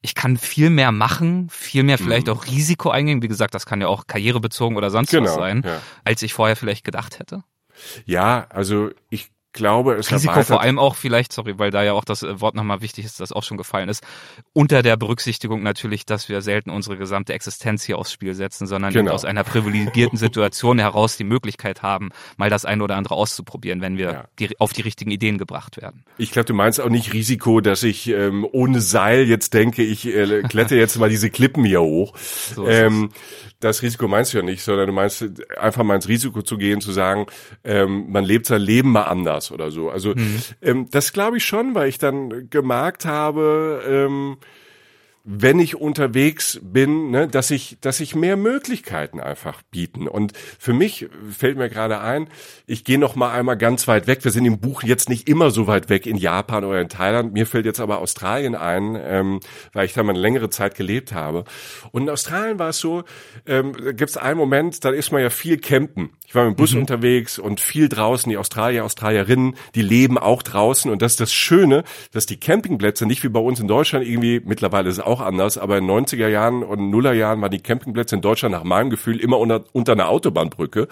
[0.00, 2.34] ich kann viel mehr machen, viel mehr vielleicht mhm.
[2.34, 3.22] auch Risiko eingehen.
[3.22, 5.80] Wie gesagt, das kann ja auch karrierebezogen oder sonst genau, was sein, ja.
[6.04, 7.42] als ich vorher vielleicht gedacht hätte.
[8.06, 12.04] Ja, also ich glaube, es Risiko vor allem auch vielleicht, sorry, weil da ja auch
[12.04, 14.04] das äh, Wort nochmal wichtig ist, das auch schon gefallen ist,
[14.52, 18.92] unter der Berücksichtigung natürlich, dass wir selten unsere gesamte Existenz hier aufs Spiel setzen, sondern
[18.92, 19.12] genau.
[19.12, 23.96] aus einer privilegierten Situation heraus die Möglichkeit haben, mal das eine oder andere auszuprobieren, wenn
[23.96, 24.24] wir ja.
[24.38, 26.04] die, auf die richtigen Ideen gebracht werden.
[26.18, 30.06] Ich glaube, du meinst auch nicht Risiko, dass ich ähm, ohne Seil jetzt denke, ich
[30.06, 32.16] äh, klette jetzt mal diese Klippen hier hoch.
[32.16, 33.10] So ähm,
[33.60, 35.24] das Risiko meinst du ja nicht, sondern du meinst
[35.58, 37.26] einfach mal ins Risiko zu gehen, zu sagen,
[37.64, 39.90] ähm, man lebt sein Leben mal anders oder so.
[39.90, 40.42] Also mhm.
[40.62, 44.36] ähm, das glaube ich schon, weil ich dann gemerkt habe, ähm,
[45.30, 50.08] wenn ich unterwegs bin, ne, dass ich, dass ich mehr Möglichkeiten einfach bieten.
[50.08, 52.30] Und für mich fällt mir gerade ein,
[52.66, 54.24] ich gehe noch mal einmal ganz weit weg.
[54.24, 57.34] Wir sind im Buch jetzt nicht immer so weit weg in Japan oder in Thailand.
[57.34, 59.40] Mir fällt jetzt aber Australien ein, ähm,
[59.74, 61.44] weil ich da mal eine längere Zeit gelebt habe.
[61.92, 63.04] Und in Australien war es so,
[63.44, 66.10] ähm, gibt es einen Moment, da ist man ja viel campen.
[66.28, 66.80] Ich war mit dem Bus mhm.
[66.80, 68.28] unterwegs und viel draußen.
[68.28, 70.90] Die Australier, Australierinnen, die leben auch draußen.
[70.90, 74.42] Und das ist das Schöne, dass die Campingplätze nicht wie bei uns in Deutschland irgendwie,
[74.44, 78.14] mittlerweile ist es auch anders, aber in 90er Jahren und Nuller Jahren waren die Campingplätze
[78.14, 80.88] in Deutschland nach meinem Gefühl immer unter, unter einer Autobahnbrücke.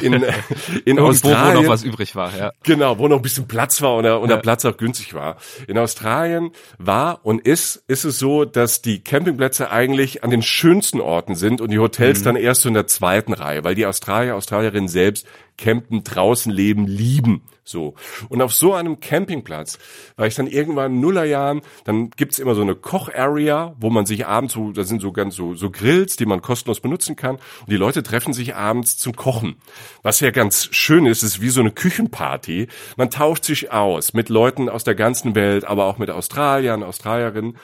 [0.00, 0.24] In,
[0.84, 1.58] in Australien.
[1.58, 2.50] Wo noch was übrig war, ja.
[2.64, 5.36] Genau, wo noch ein bisschen Platz war und der, und der Platz auch günstig war.
[5.68, 11.00] In Australien war und ist, ist es so, dass die Campingplätze eigentlich an den schönsten
[11.00, 12.24] Orten sind und die Hotels mhm.
[12.24, 16.86] dann erst so in der zweiten Reihe, weil die Australier, Australierinnen selbst campen, draußen leben,
[16.86, 17.42] lieben.
[17.62, 17.94] So.
[18.28, 19.78] Und auf so einem Campingplatz
[20.16, 24.26] war ich dann irgendwann in Nullerjahren, dann gibt's immer so eine Koch-Area, wo man sich
[24.26, 27.36] abends so, da sind so ganz so, so Grills, die man kostenlos benutzen kann.
[27.36, 29.56] Und die Leute treffen sich abends zum Kochen.
[30.02, 32.66] Was ja ganz schön ist, ist wie so eine Küchenparty.
[32.96, 37.56] Man tauscht sich aus mit Leuten aus der ganzen Welt, aber auch mit Australiern, Australierinnen.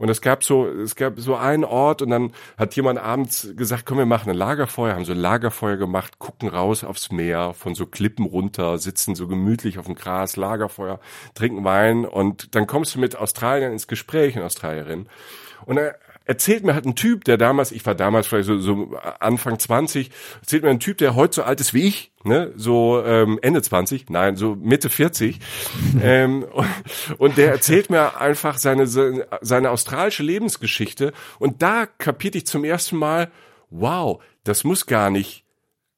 [0.00, 3.84] Und es gab so, es gab so einen Ort und dann hat jemand abends gesagt,
[3.84, 7.74] komm, wir machen ein Lagerfeuer, haben so ein Lagerfeuer gemacht, gucken raus aufs Meer, von
[7.74, 11.00] so Klippen runter, sitzen so gemütlich auf dem Gras, Lagerfeuer,
[11.34, 15.06] trinken Wein und dann kommst du mit Australiern ins Gespräch, in Australierin.
[15.66, 15.78] Und
[16.30, 20.10] erzählt mir halt ein Typ, der damals, ich war damals vielleicht so, so Anfang 20,
[20.40, 23.60] erzählt mir ein Typ, der heute so alt ist wie ich, ne, so ähm, Ende
[23.60, 25.40] 20, nein, so Mitte 40,
[26.00, 26.68] ähm, und,
[27.18, 31.12] und der erzählt mir einfach seine seine australische Lebensgeschichte.
[31.40, 33.32] Und da kapierte ich zum ersten Mal,
[33.70, 35.44] wow, das muss gar nicht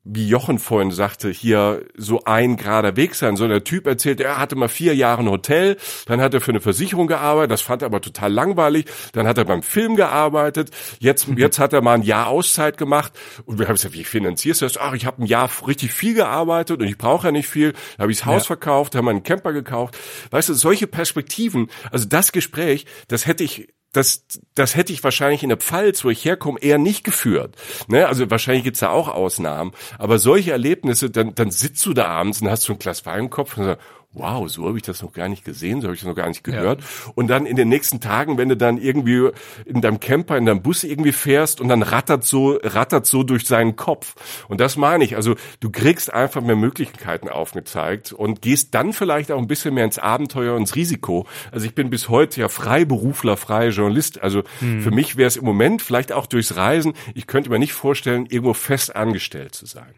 [0.05, 3.37] wie Jochen vorhin sagte, hier so ein gerader Weg sein.
[3.37, 6.51] So der Typ erzählt, er hatte mal vier Jahre ein Hotel, dann hat er für
[6.51, 10.71] eine Versicherung gearbeitet, das fand er aber total langweilig, dann hat er beim Film gearbeitet,
[10.99, 13.13] jetzt, jetzt hat er mal ein Jahr Auszeit gemacht
[13.45, 14.77] und wir haben gesagt, wie finanzierst du das?
[14.77, 18.03] Ach, ich habe ein Jahr richtig viel gearbeitet und ich brauche ja nicht viel, da
[18.03, 18.47] habe ich das Haus ja.
[18.47, 19.97] verkauft, haben einen Camper gekauft.
[20.31, 24.25] Weißt du, solche Perspektiven, also das Gespräch, das hätte ich das,
[24.55, 27.57] das hätte ich wahrscheinlich in der Pfalz, wo ich herkomme, eher nicht geführt.
[27.89, 28.07] Ne?
[28.09, 29.73] Also wahrscheinlich gibt's da auch Ausnahmen.
[29.99, 33.21] Aber solche Erlebnisse, dann, dann sitzt du da abends und hast so ein Glas Wein
[33.21, 33.83] im Kopf und sagst,
[34.15, 36.29] wow, so habe ich das noch gar nicht gesehen, so habe ich das noch gar
[36.29, 36.81] nicht gehört.
[36.81, 37.13] Ja.
[37.15, 39.31] Und dann in den nächsten Tagen, wenn du dann irgendwie
[39.65, 43.47] in deinem Camper, in deinem Bus irgendwie fährst und dann rattert so, rattert so durch
[43.47, 44.15] seinen Kopf.
[44.49, 45.17] Und das meine ich.
[45.17, 49.85] Also du kriegst einfach mehr Möglichkeiten aufgezeigt und gehst dann vielleicht auch ein bisschen mehr
[49.85, 51.27] ins Abenteuer und ins Risiko.
[51.51, 54.23] Also ich bin bis heute ja Freiberufler, freier Journalist.
[54.23, 54.83] Also hm.
[54.83, 58.27] für mich wäre es im Moment vielleicht auch durchs Reisen, ich könnte mir nicht vorstellen,
[58.27, 59.95] irgendwo fest angestellt zu sein.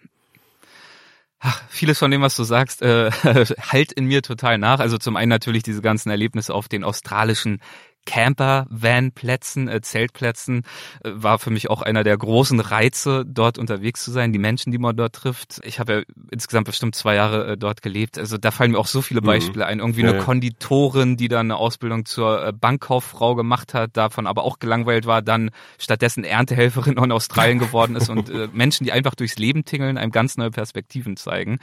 [1.47, 3.11] Ach, vieles von dem, was du sagst, äh,
[3.71, 4.81] halt in mir total nach.
[4.81, 7.61] Also zum einen natürlich diese ganzen Erlebnisse auf den australischen
[8.07, 10.63] Camper-Van-Plätzen, äh, Zeltplätzen,
[11.03, 14.73] äh, war für mich auch einer der großen Reize, dort unterwegs zu sein, die Menschen,
[14.73, 15.61] die man dort trifft.
[15.65, 18.19] Ich habe ja insgesamt bestimmt zwei Jahre äh, dort gelebt.
[18.19, 19.27] Also da fallen mir auch so viele mhm.
[19.27, 19.71] Beispiele mhm.
[19.71, 19.79] ein.
[19.81, 24.45] Irgendwie ja, eine Konditorin, die dann eine Ausbildung zur äh, Bankkauffrau gemacht hat, davon aber
[24.45, 29.15] auch gelangweilt war, dann stattdessen Erntehelferin in Australien geworden ist und äh, Menschen, die einfach
[29.15, 31.59] durchs Leben tingeln, einem ganz neue Perspektiven zeigen.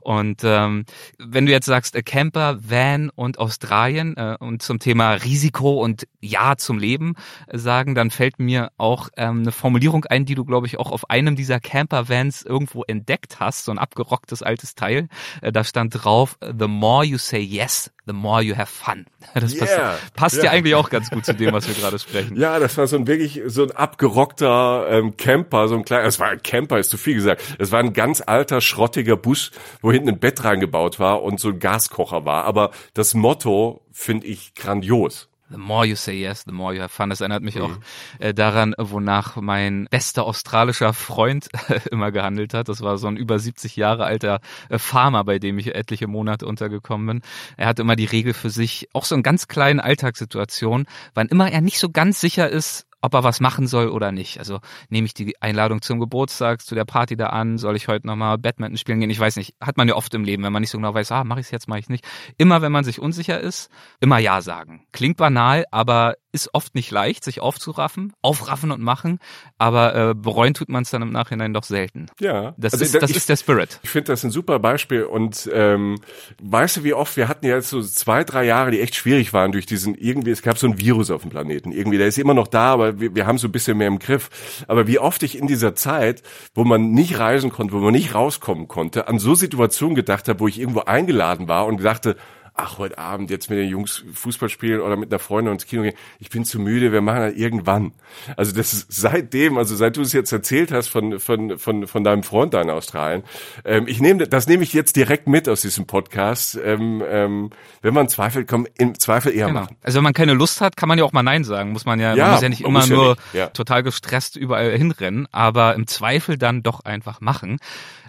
[0.00, 0.84] Und ähm,
[1.18, 6.06] wenn du jetzt sagst, äh, Camper, Van und Australien äh, und zum Thema Risiko und
[6.20, 7.14] Ja zum Leben
[7.46, 10.90] äh, sagen, dann fällt mir auch ähm, eine Formulierung ein, die du, glaube ich, auch
[10.90, 15.08] auf einem dieser Camper-Vans irgendwo entdeckt hast, so ein abgerocktes altes Teil.
[15.40, 19.06] Äh, da stand drauf, the more you say yes, the more you have fun.
[19.34, 19.66] Das yeah.
[19.66, 20.44] passt, passt yeah.
[20.46, 22.36] ja eigentlich auch ganz gut zu dem, was wir gerade sprechen.
[22.36, 26.18] Ja, das war so ein wirklich so ein abgerockter ähm, Camper, so ein kleiner, es
[26.18, 27.42] war ein Camper, ist zu viel gesagt.
[27.58, 31.50] Es war ein ganz alter, schrottiger Bus, wo hinten ein Bett reingebaut war und so
[31.50, 32.44] ein Gaskocher war.
[32.44, 35.28] Aber das Motto finde ich grandios.
[35.48, 37.10] The more you say yes, the more you have fun.
[37.10, 37.62] Das erinnert mich mhm.
[37.62, 37.78] auch
[38.18, 41.48] äh, daran, wonach mein bester australischer Freund
[41.90, 42.68] immer gehandelt hat.
[42.68, 46.46] Das war so ein über 70 Jahre alter äh, Farmer, bei dem ich etliche Monate
[46.46, 47.22] untergekommen bin.
[47.56, 51.50] Er hat immer die Regel für sich, auch so in ganz kleinen Alltagssituationen, wann immer
[51.50, 54.38] er nicht so ganz sicher ist, ob er was machen soll oder nicht.
[54.38, 58.06] Also nehme ich die Einladung zum Geburtstag, zu der Party da an, soll ich heute
[58.06, 59.10] nochmal Badminton spielen gehen?
[59.10, 59.54] Ich weiß nicht.
[59.60, 61.46] Hat man ja oft im Leben, wenn man nicht so genau weiß, ah, mache ich
[61.46, 62.04] es jetzt, mache ich nicht.
[62.38, 64.86] Immer wenn man sich unsicher ist, immer Ja sagen.
[64.92, 69.18] Klingt banal, aber ist oft nicht leicht, sich aufzuraffen, aufraffen und machen,
[69.58, 72.06] aber äh, bereuen tut man es dann im Nachhinein doch selten.
[72.20, 72.54] Ja.
[72.58, 73.80] Das, also, ist, das ich, ist der Spirit.
[73.82, 75.98] Ich finde das ein super Beispiel und ähm,
[76.42, 79.32] weißt du, wie oft, wir hatten ja jetzt so zwei, drei Jahre, die echt schwierig
[79.32, 81.72] waren durch diesen, irgendwie, es gab so ein Virus auf dem Planeten.
[81.72, 83.98] Irgendwie, der ist immer noch da, aber wir, wir haben so ein bisschen mehr im
[83.98, 84.28] Griff.
[84.68, 86.22] Aber wie oft ich in dieser Zeit,
[86.54, 90.40] wo man nicht reisen konnte, wo man nicht rauskommen konnte, an so Situationen gedacht habe,
[90.40, 92.16] wo ich irgendwo eingeladen war und dachte,
[92.56, 95.82] ach, heute Abend jetzt mit den Jungs Fußball spielen oder mit einer Freundin ins Kino
[95.82, 95.94] gehen.
[96.18, 97.92] Ich bin zu müde, wir machen das irgendwann.
[98.36, 102.04] Also das ist seitdem, also seit du es jetzt erzählt hast von, von, von, von
[102.04, 103.24] deinem Freund da in Australien,
[103.64, 106.58] ähm, ich nehme, das nehme ich jetzt direkt mit aus diesem Podcast.
[106.62, 107.50] Ähm, ähm,
[107.82, 109.60] wenn man zweifelt, komm, im Zweifel eher genau.
[109.60, 109.76] machen.
[109.82, 111.72] Also wenn man keine Lust hat, kann man ja auch mal Nein sagen.
[111.72, 113.34] Muss man ja, ja man muss ja nicht immer nur nicht.
[113.34, 113.46] Ja.
[113.48, 117.58] total gestresst überall hinrennen, aber im Zweifel dann doch einfach machen.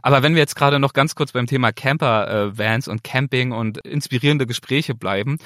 [0.02, 3.78] Aber wenn wir jetzt gerade noch ganz kurz beim Thema Camper-Vans äh, und Camping und
[3.80, 5.38] inspirierende Gespräche bleiben,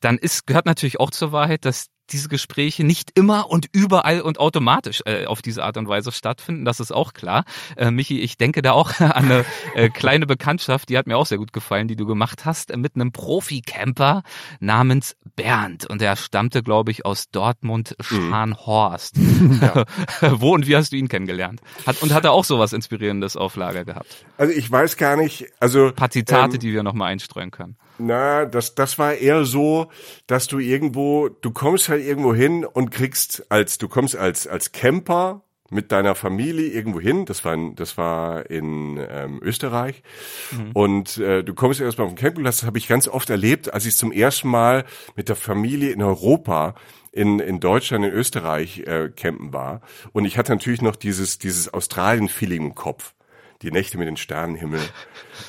[0.00, 4.38] dann ist, gehört natürlich auch zur Wahrheit, dass diese Gespräche nicht immer und überall und
[4.38, 6.64] automatisch äh, auf diese Art und Weise stattfinden.
[6.64, 7.44] Das ist auch klar.
[7.76, 9.44] Äh, Michi, ich denke da auch an eine
[9.74, 12.76] äh, kleine Bekanntschaft, die hat mir auch sehr gut gefallen, die du gemacht hast, äh,
[12.76, 14.22] mit einem Profi-Camper
[14.60, 15.86] namens Bernd.
[15.86, 18.04] Und er stammte, glaube ich, aus Dortmund mhm.
[18.04, 19.16] Scharnhorst.
[19.40, 19.60] Mhm.
[20.32, 21.60] Wo und wie hast du ihn kennengelernt?
[21.86, 24.24] Hat, und hat er auch sowas Inspirierendes auf Lager gehabt?
[24.36, 25.86] Also ich weiß gar nicht, also...
[25.86, 27.76] Ein paar Zitate, ähm, die wir nochmal einstreuen können.
[28.00, 29.90] Na, das, das war eher so,
[30.26, 34.72] dass du irgendwo, du kommst halt irgendwo hin und kriegst als, du kommst als, als
[34.72, 37.24] Camper mit deiner Familie irgendwo hin.
[37.24, 40.02] Das war in, das war in ähm, Österreich.
[40.50, 40.70] Mhm.
[40.72, 42.58] Und äh, du kommst erstmal auf den Campingplatz.
[42.58, 44.84] Das habe ich ganz oft erlebt, als ich zum ersten Mal
[45.16, 46.74] mit der Familie in Europa
[47.12, 49.80] in, in Deutschland, in Österreich äh, campen war.
[50.12, 53.14] Und ich hatte natürlich noch dieses, dieses Australien-Feeling im Kopf
[53.62, 54.80] die Nächte mit den Sternenhimmel.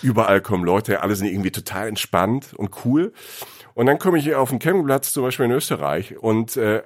[0.01, 3.13] Überall kommen Leute, alle sind irgendwie total entspannt und cool.
[3.73, 6.83] Und dann komme ich hier auf den Campingplatz, zum Beispiel in Österreich, und äh,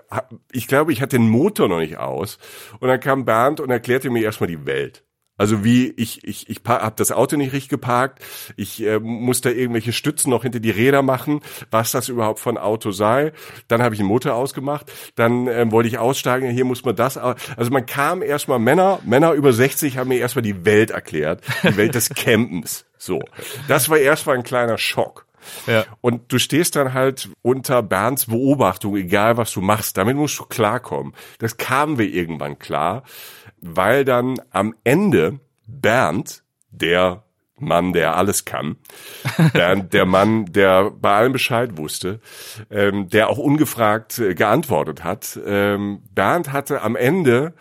[0.51, 2.38] ich glaube, ich hatte den Motor noch nicht aus.
[2.79, 5.04] Und dann kam Bernd und erklärte mir erstmal die Welt.
[5.38, 8.24] Also wie ich ich ich habe das Auto nicht richtig geparkt,
[8.56, 12.58] ich äh, muss da irgendwelche Stützen noch hinter die Räder machen, was das überhaupt von
[12.58, 13.34] Auto sei.
[13.67, 17.17] Dann habe ich den Motor ausgemacht, dann ähm, wollte ich aussteigen, hier muss man das.
[17.17, 21.76] Also man kam erstmal Männer, Männer über 60 haben mir erstmal die Welt erklärt, die
[21.78, 22.86] Welt des Campens.
[22.98, 23.21] So,
[23.67, 25.26] das war erstmal ein kleiner Schock.
[25.67, 25.86] Ja.
[26.02, 29.98] Und du stehst dann halt unter Bernds Beobachtung, egal was du machst.
[29.98, 31.13] Damit musst du klarkommen.
[31.39, 33.04] Das kamen wir irgendwann klar
[33.65, 37.23] weil dann am Ende Bernd, der
[37.58, 38.78] Mann, der alles kann,
[39.54, 42.19] Bernd, der Mann, der bei allem Bescheid wusste,
[42.69, 45.39] ähm, der auch ungefragt äh, geantwortet hat.
[45.45, 47.54] Ähm, Bernd hatte am Ende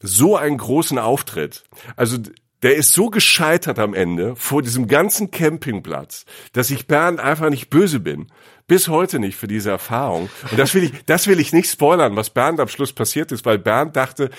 [0.00, 1.64] so einen großen Auftritt.
[1.96, 2.18] Also
[2.62, 7.68] der ist so gescheitert am Ende vor diesem ganzen Campingplatz, dass ich Bernd einfach nicht
[7.70, 8.28] böse bin.
[8.66, 10.28] Bis heute nicht für diese Erfahrung.
[10.50, 13.44] Und das will ich, das will ich nicht spoilern, was Bernd am Schluss passiert ist,
[13.44, 14.30] weil Bernd dachte,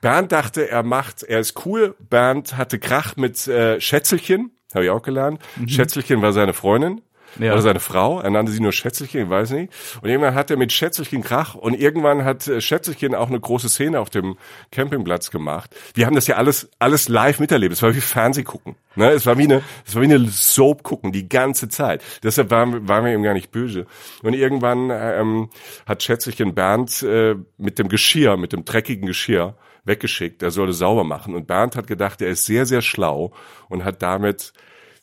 [0.00, 1.94] Bernd dachte, er macht, er ist cool.
[1.98, 5.40] Bernd hatte Krach mit äh, Schätzelchen, habe ich auch gelernt.
[5.56, 5.68] Mhm.
[5.68, 7.02] Schätzelchen war seine Freundin.
[7.38, 7.52] ja.
[7.52, 9.72] oder seine Frau, er nannte sie nur Schätzelchen, ich weiß nicht.
[10.00, 13.68] Und irgendwann hat er mit Schätzelchen Krach und irgendwann hat äh, Schätzelchen auch eine große
[13.68, 14.36] Szene auf dem
[14.70, 15.74] Campingplatz gemacht.
[15.94, 17.74] Wir haben das ja alles, alles live miterlebt.
[17.74, 18.76] Es war wie Fernseh gucken.
[18.94, 19.10] Ne?
[19.10, 22.02] Es war wie eine, es war wie eine Soap gucken, die ganze Zeit.
[22.22, 23.86] Deshalb waren, waren wir ihm gar nicht böse.
[24.22, 25.50] Und irgendwann ähm,
[25.86, 29.54] hat Schätzelchen Bernd äh, mit dem Geschirr, mit dem dreckigen Geschirr,
[29.88, 31.34] weggeschickt, er solle sauber machen.
[31.34, 33.32] Und Bernd hat gedacht, er ist sehr, sehr schlau
[33.68, 34.52] und hat damit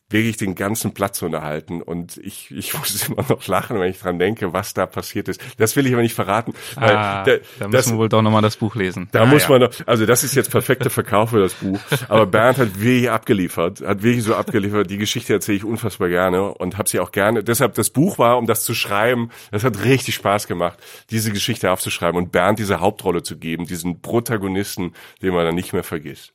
[0.09, 4.19] wirklich den ganzen Platz unterhalten und ich, ich muss immer noch lachen, wenn ich dran
[4.19, 5.41] denke, was da passiert ist.
[5.57, 6.53] Das will ich aber nicht verraten.
[6.75, 9.07] Ah, da, da müssen wir wohl doch nochmal das Buch lesen.
[9.11, 9.49] Da ah, muss ja.
[9.49, 11.79] man doch, also das ist jetzt perfekter Verkauf für das Buch.
[12.07, 14.89] Aber Bernd hat wirklich abgeliefert, hat wirklich so abgeliefert.
[14.89, 17.43] Die Geschichte erzähle ich unfassbar gerne und habe sie auch gerne.
[17.43, 20.77] Deshalb das Buch war, um das zu schreiben, das hat richtig Spaß gemacht,
[21.09, 25.73] diese Geschichte aufzuschreiben und Bernd diese Hauptrolle zu geben, diesen Protagonisten, den man dann nicht
[25.73, 26.34] mehr vergisst.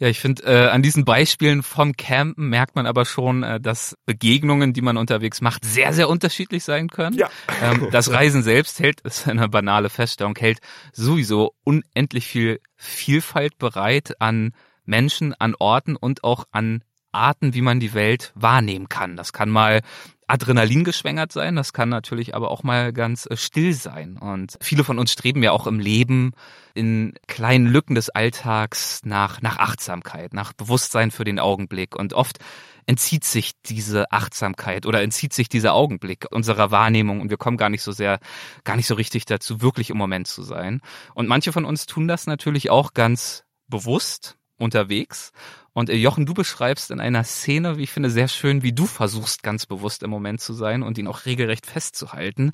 [0.00, 3.96] Ja, ich finde, äh, an diesen Beispielen vom Campen merkt man aber schon, äh, dass
[4.06, 7.16] Begegnungen, die man unterwegs macht, sehr, sehr unterschiedlich sein können.
[7.16, 7.28] Ja.
[7.60, 10.60] Ähm, das Reisen selbst hält, ist eine banale Feststellung, hält
[10.92, 14.52] sowieso unendlich viel Vielfalt bereit an
[14.84, 19.16] Menschen, an Orten und auch an Arten, wie man die Welt wahrnehmen kann.
[19.16, 19.80] Das kann mal
[20.28, 24.18] Adrenalin geschwängert sein, das kann natürlich aber auch mal ganz äh, still sein.
[24.18, 26.32] Und viele von uns streben ja auch im Leben
[26.74, 31.96] in kleinen Lücken des Alltags nach, nach Achtsamkeit, nach Bewusstsein für den Augenblick.
[31.96, 32.38] Und oft
[32.86, 37.70] entzieht sich diese Achtsamkeit oder entzieht sich dieser Augenblick unserer Wahrnehmung und wir kommen gar
[37.70, 38.18] nicht so sehr,
[38.64, 40.80] gar nicht so richtig dazu, wirklich im Moment zu sein.
[41.14, 45.32] Und manche von uns tun das natürlich auch ganz bewusst unterwegs
[45.72, 48.86] und äh, Jochen, du beschreibst in einer Szene, wie ich finde, sehr schön, wie du
[48.86, 52.52] versuchst, ganz bewusst im Moment zu sein und ihn auch regelrecht festzuhalten.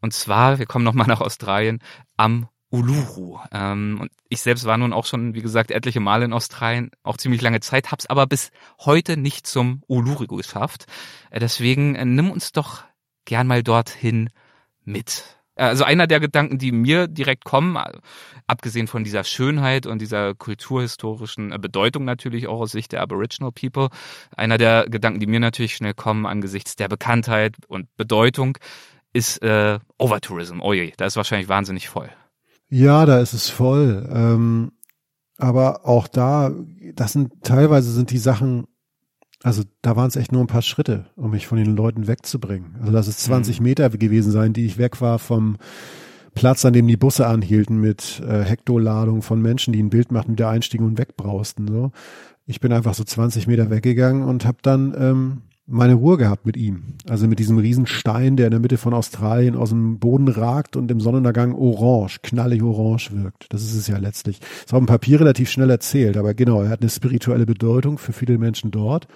[0.00, 1.80] Und zwar, wir kommen nochmal nach Australien,
[2.16, 3.38] am Uluru.
[3.52, 7.16] Ähm, und ich selbst war nun auch schon, wie gesagt, etliche Male in Australien, auch
[7.16, 10.86] ziemlich lange Zeit, hab's aber bis heute nicht zum Uluru geschafft.
[11.30, 12.84] Äh, deswegen äh, nimm uns doch
[13.24, 14.30] gern mal dorthin
[14.84, 15.39] mit.
[15.60, 17.76] Also einer der Gedanken, die mir direkt kommen,
[18.46, 23.52] abgesehen von dieser Schönheit und dieser kulturhistorischen äh, Bedeutung natürlich auch aus Sicht der Aboriginal
[23.52, 23.88] People,
[24.36, 28.56] einer der Gedanken, die mir natürlich schnell kommen angesichts der Bekanntheit und Bedeutung,
[29.12, 30.60] ist äh, Overtourism.
[30.60, 32.08] Oh je, da ist wahrscheinlich wahnsinnig voll.
[32.68, 34.08] Ja, da ist es voll.
[34.10, 34.72] Ähm,
[35.36, 36.52] aber auch da,
[36.94, 38.66] das sind teilweise sind die Sachen
[39.42, 42.76] also da waren es echt nur ein paar Schritte, um mich von den Leuten wegzubringen.
[42.80, 43.64] Also lass es 20 mhm.
[43.64, 45.56] Meter gewesen sein, die ich weg war vom
[46.34, 50.32] Platz, an dem die Busse anhielten mit äh, Hektoladung von Menschen, die ein Bild machten,
[50.32, 51.68] wieder einstiegen und wegbrausten.
[51.68, 51.90] So.
[52.46, 56.56] Ich bin einfach so 20 Meter weggegangen und habe dann ähm, meine Ruhe gehabt mit
[56.56, 56.82] ihm.
[57.08, 60.90] Also mit diesem Riesenstein, der in der Mitte von Australien aus dem Boden ragt und
[60.90, 63.46] im Sonnenuntergang orange, knallig orange wirkt.
[63.50, 64.40] Das ist es ja letztlich.
[64.64, 68.12] Ist auf dem Papier relativ schnell erzählt, aber genau, er hat eine spirituelle Bedeutung für
[68.12, 69.06] viele Menschen dort.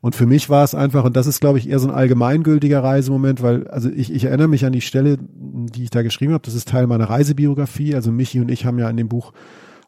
[0.00, 2.82] Und für mich war es einfach, und das ist, glaube ich, eher so ein allgemeingültiger
[2.82, 6.44] Reisemoment, weil, also ich, ich erinnere mich an die Stelle, die ich da geschrieben habe,
[6.44, 7.94] das ist Teil meiner Reisebiografie.
[7.94, 9.32] Also Michi und ich haben ja in dem Buch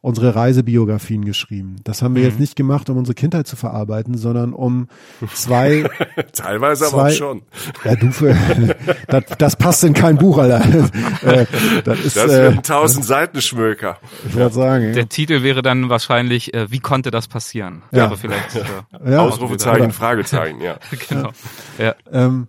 [0.01, 1.76] unsere Reisebiografien geschrieben.
[1.84, 2.28] Das haben wir mhm.
[2.28, 4.88] jetzt nicht gemacht, um unsere Kindheit zu verarbeiten, sondern um
[5.32, 5.88] zwei.
[6.32, 7.42] Teilweise zwei, aber auch schon.
[7.84, 8.36] Ja, du, für,
[9.09, 10.62] das, das passt in kein Buch, Alter.
[11.22, 11.47] Äh,
[11.84, 13.99] das ist das äh, ein tausend Seiten Schmöker.
[14.28, 14.92] Ich würde sagen.
[14.92, 15.09] Der ja.
[15.09, 17.82] Titel wäre dann wahrscheinlich, äh, wie konnte das passieren?
[17.90, 18.05] Ja.
[18.05, 18.57] Wäre vielleicht.
[18.57, 19.20] Äh, ja.
[19.20, 20.76] Ausrufezeichen, Fragezeichen, ja.
[21.09, 21.30] genau.
[21.78, 21.94] Ja.
[22.12, 22.49] Ähm,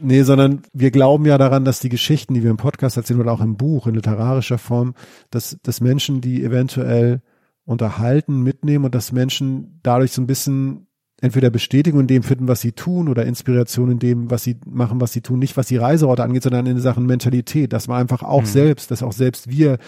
[0.00, 3.32] Nee, sondern wir glauben ja daran, dass die Geschichten, die wir im Podcast erzählen oder
[3.32, 4.94] auch im Buch in literarischer Form,
[5.30, 7.22] dass, dass Menschen, die eventuell
[7.64, 10.85] unterhalten, mitnehmen und dass Menschen dadurch so ein bisschen
[11.22, 15.00] entweder Bestätigung in dem finden, was sie tun oder Inspiration in dem, was sie machen,
[15.00, 15.38] was sie tun.
[15.38, 17.72] Nicht was die Reiseorte angeht, sondern in Sachen Mentalität.
[17.72, 18.46] Dass man einfach auch mhm.
[18.46, 19.78] selbst, dass auch selbst wir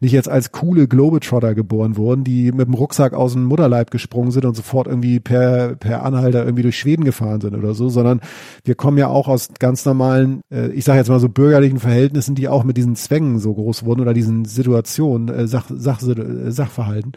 [0.00, 4.30] nicht jetzt als coole Globetrotter geboren wurden, die mit dem Rucksack aus dem Mutterleib gesprungen
[4.30, 8.20] sind und sofort irgendwie per, per Anhalter irgendwie durch Schweden gefahren sind oder so, sondern
[8.64, 12.34] wir kommen ja auch aus ganz normalen, äh, ich sage jetzt mal so bürgerlichen Verhältnissen,
[12.34, 16.50] die auch mit diesen Zwängen so groß wurden oder diesen Situationen, äh, Sach, Sach, äh,
[16.50, 17.12] Sachverhalten.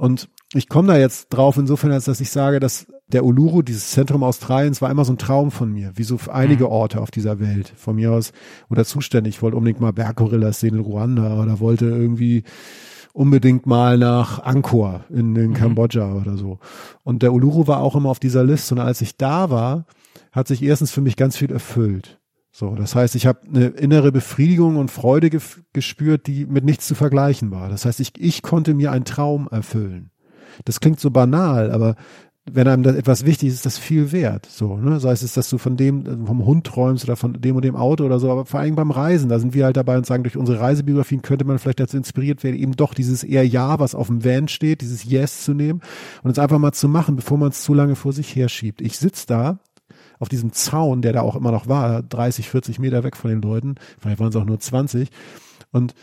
[0.00, 3.90] Und ich komme da jetzt drauf insofern, als dass ich sage, dass der Uluru, dieses
[3.90, 6.70] Zentrum Australiens, war immer so ein Traum von mir, wie so einige mhm.
[6.70, 7.70] Orte auf dieser Welt.
[7.76, 8.32] Von mir aus
[8.70, 9.36] oder zuständig.
[9.36, 12.44] Ich wollte unbedingt mal Berggorillas sehen in Ruanda oder wollte irgendwie
[13.12, 15.54] unbedingt mal nach Angkor in, in mhm.
[15.54, 16.60] Kambodscha oder so.
[17.04, 18.76] Und der Uluru war auch immer auf dieser Liste.
[18.76, 19.84] Und als ich da war,
[20.32, 22.19] hat sich erstens für mich ganz viel erfüllt.
[22.52, 25.30] So, das heißt, ich habe eine innere Befriedigung und Freude
[25.72, 27.68] gespürt, die mit nichts zu vergleichen war.
[27.68, 30.10] Das heißt, ich, ich konnte mir einen Traum erfüllen.
[30.64, 31.94] Das klingt so banal, aber
[32.52, 34.46] wenn einem das etwas wichtig ist, ist das viel wert.
[34.46, 34.98] So, ne?
[34.98, 38.04] Sei es, dass du von dem, vom Hund träumst oder von dem und dem Auto
[38.04, 40.36] oder so, aber vor allem beim Reisen, da sind wir halt dabei und sagen, durch
[40.36, 44.08] unsere Reisebiografien könnte man vielleicht dazu inspiriert werden, eben doch dieses eher Ja, was auf
[44.08, 45.80] dem Van steht, dieses Yes zu nehmen
[46.22, 48.80] und es einfach mal zu machen, bevor man es zu lange vor sich herschiebt.
[48.80, 49.60] Ich sitz da
[50.20, 53.42] auf diesem Zaun, der da auch immer noch war, 30, 40 Meter weg von den
[53.42, 55.08] Leuten, vielleicht waren es auch nur 20.
[55.72, 55.94] Und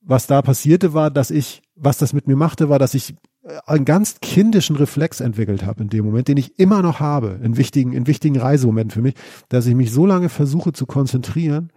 [0.00, 3.58] was da passierte war, dass ich, was das mit mir machte, war, dass ich äh,
[3.66, 7.56] einen ganz kindischen Reflex entwickelt habe in dem Moment, den ich immer noch habe, in
[7.56, 9.14] wichtigen, in wichtigen Reisemomenten für mich,
[9.48, 11.72] dass ich mich so lange versuche zu konzentrieren,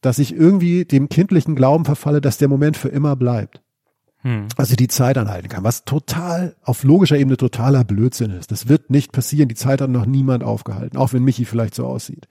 [0.00, 3.62] dass ich irgendwie dem kindlichen Glauben verfalle, dass der Moment für immer bleibt.
[4.22, 4.48] Hm.
[4.56, 8.52] Also die Zeit anhalten kann, was total auf logischer Ebene totaler Blödsinn ist.
[8.52, 9.48] Das wird nicht passieren.
[9.48, 12.28] Die Zeit hat noch niemand aufgehalten, auch wenn Michi vielleicht so aussieht.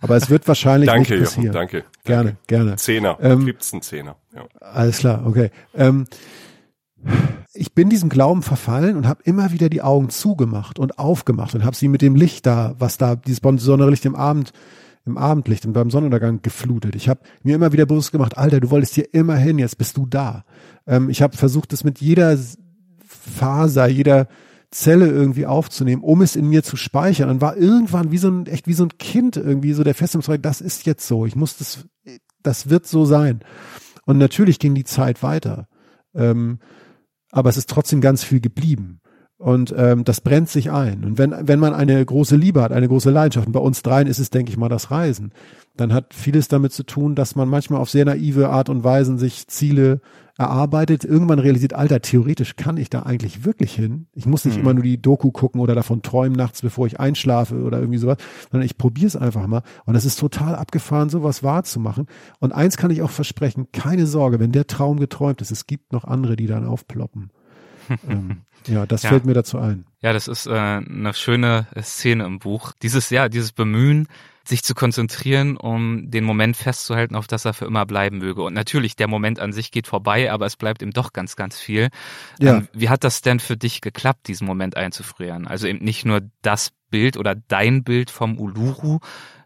[0.00, 1.46] Aber es wird wahrscheinlich danke, nicht passieren.
[1.46, 1.84] Jochen, danke.
[2.04, 2.38] Gerne, danke.
[2.46, 2.76] gerne.
[2.76, 3.18] Zehner.
[3.20, 4.16] Ähm, Gibt's einen Zehner.
[4.34, 4.44] Ja.
[4.60, 5.50] Alles klar, okay.
[5.74, 6.06] Ähm,
[7.52, 11.64] ich bin diesem Glauben verfallen und habe immer wieder die Augen zugemacht und aufgemacht und
[11.64, 14.52] habe sie mit dem Licht da, was da, dieses besondere Licht im Abend
[15.06, 16.94] im Abendlicht und beim Sonnenuntergang geflutet.
[16.94, 19.96] Ich habe mir immer wieder bewusst gemacht, Alter, du wolltest hier immer hin, jetzt bist
[19.96, 20.44] du da.
[20.86, 22.38] Ähm, ich habe versucht, das mit jeder
[23.06, 24.28] Faser, jeder
[24.70, 27.28] Zelle irgendwie aufzunehmen, um es in mir zu speichern.
[27.28, 30.42] Und war irgendwann wie so ein, echt wie so ein Kind irgendwie so der Festungszeug,
[30.42, 31.26] das ist jetzt so.
[31.26, 31.86] Ich muss das,
[32.42, 33.40] das wird so sein.
[34.06, 35.66] Und natürlich ging die Zeit weiter.
[36.14, 36.60] Ähm,
[37.32, 38.99] aber es ist trotzdem ganz viel geblieben.
[39.40, 41.02] Und ähm, das brennt sich ein.
[41.02, 44.06] Und wenn, wenn man eine große Liebe hat, eine große Leidenschaft, und bei uns dreien
[44.06, 45.32] ist es, denke ich mal, das Reisen,
[45.78, 49.16] dann hat vieles damit zu tun, dass man manchmal auf sehr naive Art und Weisen
[49.16, 50.02] sich Ziele
[50.36, 54.08] erarbeitet, irgendwann realisiert, Alter, theoretisch kann ich da eigentlich wirklich hin.
[54.14, 54.60] Ich muss nicht mhm.
[54.60, 58.18] immer nur die Doku gucken oder davon träumen nachts, bevor ich einschlafe oder irgendwie sowas,
[58.50, 59.62] sondern ich probiere es einfach mal.
[59.86, 62.08] Und es ist total abgefahren, sowas wahrzumachen.
[62.40, 65.94] Und eins kann ich auch versprechen, keine Sorge, wenn der Traum geträumt ist, es gibt
[65.94, 67.30] noch andere, die dann aufploppen.
[68.08, 69.10] ähm, ja, das ja.
[69.10, 69.84] fällt mir dazu ein.
[70.00, 72.72] Ja, das ist äh, eine schöne Szene im Buch.
[72.82, 74.08] Dieses, ja, dieses Bemühen,
[74.44, 78.42] sich zu konzentrieren, um den Moment festzuhalten, auf das er für immer bleiben möge.
[78.42, 81.58] Und natürlich, der Moment an sich geht vorbei, aber es bleibt ihm doch ganz, ganz
[81.58, 81.88] viel.
[82.38, 82.56] Ja.
[82.56, 85.46] Ähm, wie hat das denn für dich geklappt, diesen Moment einzufrieren?
[85.46, 88.98] Also eben nicht nur das Bild oder dein Bild vom Uluru,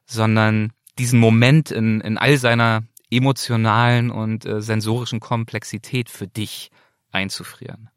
[0.06, 6.70] sondern diesen Moment in, in all seiner emotionalen und äh, sensorischen Komplexität für dich
[7.10, 7.90] einzufrieren.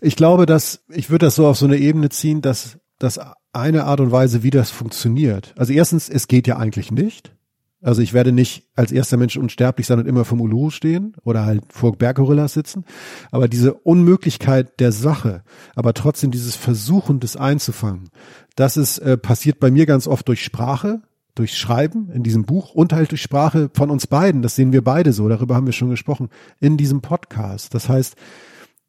[0.00, 3.20] Ich glaube, dass ich würde das so auf so eine Ebene ziehen, dass das
[3.52, 5.54] eine Art und Weise, wie das funktioniert.
[5.56, 7.32] Also erstens, es geht ja eigentlich nicht.
[7.82, 11.44] Also ich werde nicht als erster Mensch unsterblich sein und immer vom Uluru stehen oder
[11.44, 12.84] halt vor Berggorillas sitzen.
[13.30, 15.42] Aber diese Unmöglichkeit der Sache,
[15.74, 18.08] aber trotzdem dieses Versuchen, das einzufangen,
[18.56, 21.02] das ist äh, passiert bei mir ganz oft durch Sprache,
[21.34, 24.42] durch Schreiben in diesem Buch und halt durch Sprache von uns beiden.
[24.42, 25.28] Das sehen wir beide so.
[25.28, 27.74] Darüber haben wir schon gesprochen in diesem Podcast.
[27.74, 28.16] Das heißt,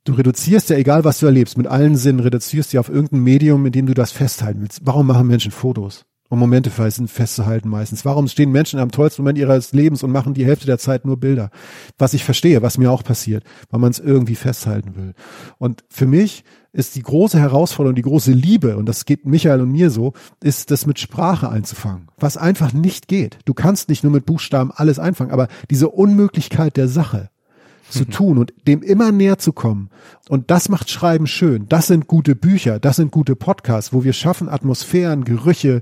[0.07, 3.65] Du reduzierst ja, egal was du erlebst, mit allen Sinnen reduzierst du auf irgendein Medium,
[3.65, 4.79] in dem du das festhalten willst.
[4.85, 6.05] Warum machen Menschen Fotos?
[6.29, 8.05] Um Momente festzuhalten meistens.
[8.05, 11.19] Warum stehen Menschen am tollsten Moment ihres Lebens und machen die Hälfte der Zeit nur
[11.19, 11.49] Bilder?
[11.97, 15.13] Was ich verstehe, was mir auch passiert, weil man es irgendwie festhalten will.
[15.57, 19.73] Und für mich ist die große Herausforderung, die große Liebe, und das geht Michael und
[19.73, 22.07] mir so, ist das mit Sprache einzufangen.
[22.17, 23.39] Was einfach nicht geht.
[23.43, 27.29] Du kannst nicht nur mit Buchstaben alles einfangen, aber diese Unmöglichkeit der Sache,
[27.89, 28.09] zu mhm.
[28.09, 29.89] tun und dem immer näher zu kommen.
[30.29, 31.67] Und das macht Schreiben schön.
[31.69, 35.81] Das sind gute Bücher, das sind gute Podcasts, wo wir schaffen, Atmosphären, Gerüche,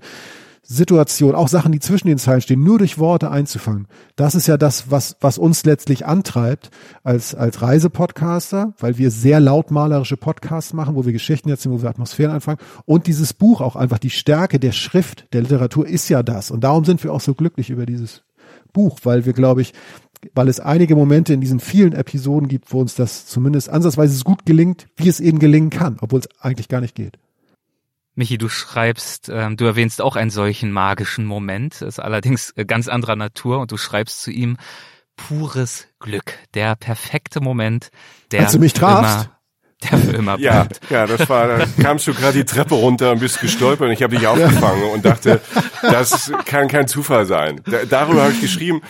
[0.67, 3.87] Situationen, auch Sachen, die zwischen den Zeilen stehen, nur durch Worte einzufangen.
[4.15, 6.71] Das ist ja das, was, was uns letztlich antreibt
[7.03, 11.89] als, als Reisepodcaster, weil wir sehr lautmalerische Podcasts machen, wo wir Geschichten erzählen, wo wir
[11.89, 12.59] Atmosphären einfangen.
[12.85, 16.49] Und dieses Buch auch einfach, die Stärke der Schrift, der Literatur ist ja das.
[16.49, 18.23] Und darum sind wir auch so glücklich über dieses
[18.73, 19.73] Buch, weil wir, glaube ich,
[20.33, 24.45] weil es einige Momente in diesen vielen Episoden gibt, wo uns das zumindest ansatzweise gut
[24.45, 27.17] gelingt, wie es eben gelingen kann, obwohl es eigentlich gar nicht geht.
[28.15, 32.87] Michi, du schreibst, ähm, du erwähnst auch einen solchen magischen Moment, ist allerdings äh, ganz
[32.87, 34.57] anderer Natur und du schreibst zu ihm
[35.17, 37.89] pures Glück, der perfekte Moment,
[38.31, 39.29] der Als du mich trafst,
[39.89, 40.81] der für immer bleibt.
[40.89, 43.93] Ja, ja, das war, da kamst du gerade die Treppe runter und bist gestolpert und
[43.93, 45.41] ich habe dich aufgefangen und dachte,
[45.81, 47.61] das kann kein Zufall sein.
[47.65, 48.81] Da, darüber habe ich geschrieben.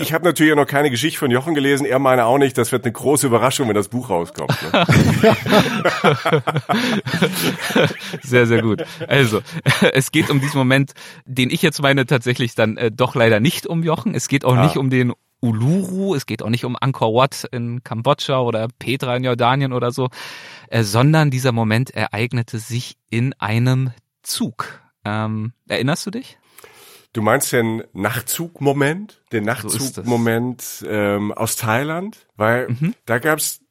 [0.00, 2.56] Ich habe natürlich auch noch keine Geschichte von Jochen gelesen, er meine auch nicht.
[2.58, 4.56] Das wird eine große Überraschung, wenn das Buch rauskommt.
[4.72, 4.86] Ne?
[8.22, 8.84] sehr, sehr gut.
[9.08, 9.40] Also,
[9.92, 10.92] es geht um diesen Moment,
[11.24, 14.14] den ich jetzt meine, tatsächlich dann äh, doch leider nicht um Jochen.
[14.14, 14.64] Es geht auch ah.
[14.64, 15.12] nicht um den
[15.42, 19.90] Uluru, es geht auch nicht um Angkor Wat in Kambodscha oder Petra in Jordanien oder
[19.90, 20.08] so,
[20.68, 23.90] äh, sondern dieser Moment ereignete sich in einem
[24.22, 24.80] Zug.
[25.04, 26.38] Ähm, erinnerst du dich?
[27.12, 32.94] Du meinst den Nachtzugmoment, den Nachtzugmoment so ähm, aus Thailand, weil mhm.
[33.04, 33.61] da gab's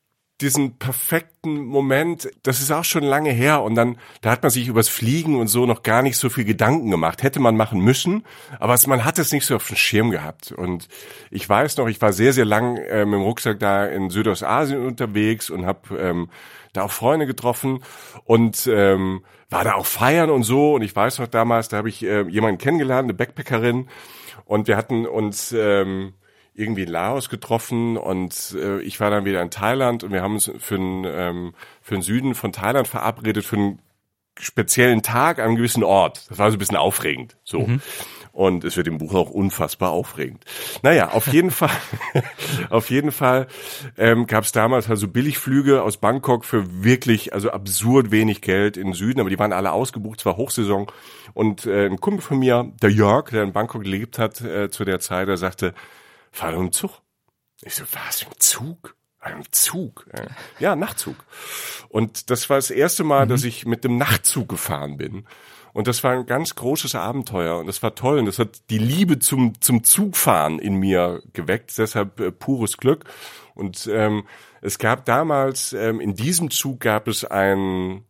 [0.41, 4.67] diesen perfekten Moment, das ist auch schon lange her und dann, da hat man sich
[4.67, 7.23] übers Fliegen und so noch gar nicht so viel Gedanken gemacht.
[7.23, 8.23] Hätte man machen müssen,
[8.59, 10.51] aber man hat es nicht so auf dem Schirm gehabt.
[10.51, 10.87] Und
[11.29, 14.85] ich weiß noch, ich war sehr, sehr lang äh, mit dem Rucksack da in Südostasien
[14.85, 16.29] unterwegs und habe ähm,
[16.73, 17.83] da auch Freunde getroffen
[18.25, 20.75] und ähm, war da auch feiern und so.
[20.75, 23.87] Und ich weiß noch damals, da habe ich äh, jemanden kennengelernt, eine Backpackerin,
[24.51, 26.13] und wir hatten uns ähm,
[26.53, 30.33] irgendwie in Laos getroffen und äh, ich war dann wieder in Thailand und wir haben
[30.33, 33.79] uns für den, ähm, für den Süden von Thailand verabredet für einen
[34.39, 36.29] speziellen Tag an einem gewissen Ort.
[36.29, 37.37] Das war so ein bisschen aufregend.
[37.43, 37.61] So.
[37.61, 37.81] Mhm.
[38.33, 40.45] Und es wird im Buch auch unfassbar aufregend.
[40.83, 41.69] Naja, auf jeden Fall,
[42.69, 43.47] auf jeden Fall
[43.97, 48.87] ähm, gab es damals also Billigflüge aus Bangkok für wirklich, also absurd wenig Geld in
[48.87, 50.87] den Süden, aber die waren alle ausgebucht, es war Hochsaison.
[51.33, 54.85] Und äh, ein Kumpel von mir, der Jörg, der in Bangkok gelebt hat äh, zu
[54.85, 55.73] der Zeit, der sagte,
[56.31, 57.01] fahr doch im Zug.
[57.61, 58.95] Ich so, was, im Zug?
[59.23, 60.07] Im Zug?
[60.59, 61.15] Ja, Nachtzug.
[61.89, 63.29] Und das war das erste Mal, mhm.
[63.29, 65.27] dass ich mit dem Nachtzug gefahren bin.
[65.73, 68.77] Und das war ein ganz großes Abenteuer und das war toll und das hat die
[68.77, 73.05] Liebe zum, zum Zugfahren in mir geweckt, deshalb äh, pures Glück.
[73.55, 74.23] Und ähm,
[74.61, 78.03] es gab damals, ähm, in diesem Zug gab es ein,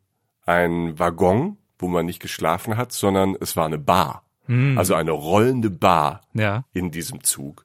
[0.45, 4.23] ein Waggon, wo man nicht geschlafen hat, sondern es war eine Bar.
[4.45, 4.77] Hm.
[4.77, 6.65] Also eine rollende Bar ja.
[6.73, 7.63] in diesem Zug.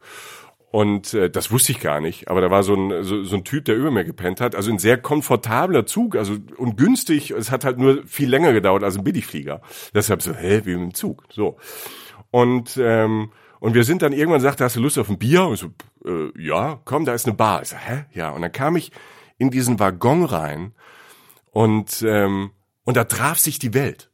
[0.71, 2.29] Und äh, das wusste ich gar nicht.
[2.29, 4.55] Aber da war so ein, so, so ein Typ, der über mir gepennt hat.
[4.55, 7.31] Also ein sehr komfortabler Zug, also und günstig.
[7.31, 9.63] Es hat halt nur viel länger gedauert als ein Billigflieger.
[9.95, 11.25] Deshalb so, hä, wie mit dem Zug.
[11.31, 11.57] So.
[12.31, 15.47] Und ähm, und wir sind dann irgendwann sagte, hast du Lust auf ein Bier?
[15.47, 15.69] Und ich so,
[16.05, 17.63] äh, ja, komm, da ist eine Bar.
[17.63, 18.05] Ich so, hä?
[18.13, 18.31] Ja.
[18.31, 18.93] Und dann kam ich
[19.39, 20.75] in diesen Waggon rein
[21.51, 22.51] und ähm,
[22.85, 24.11] und da traf sich die Welt.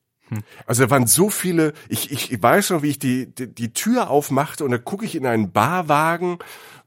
[0.67, 4.11] Also da waren so viele, ich, ich weiß noch, wie ich die, die, die Tür
[4.11, 6.39] aufmachte und da gucke ich in einen Barwagen,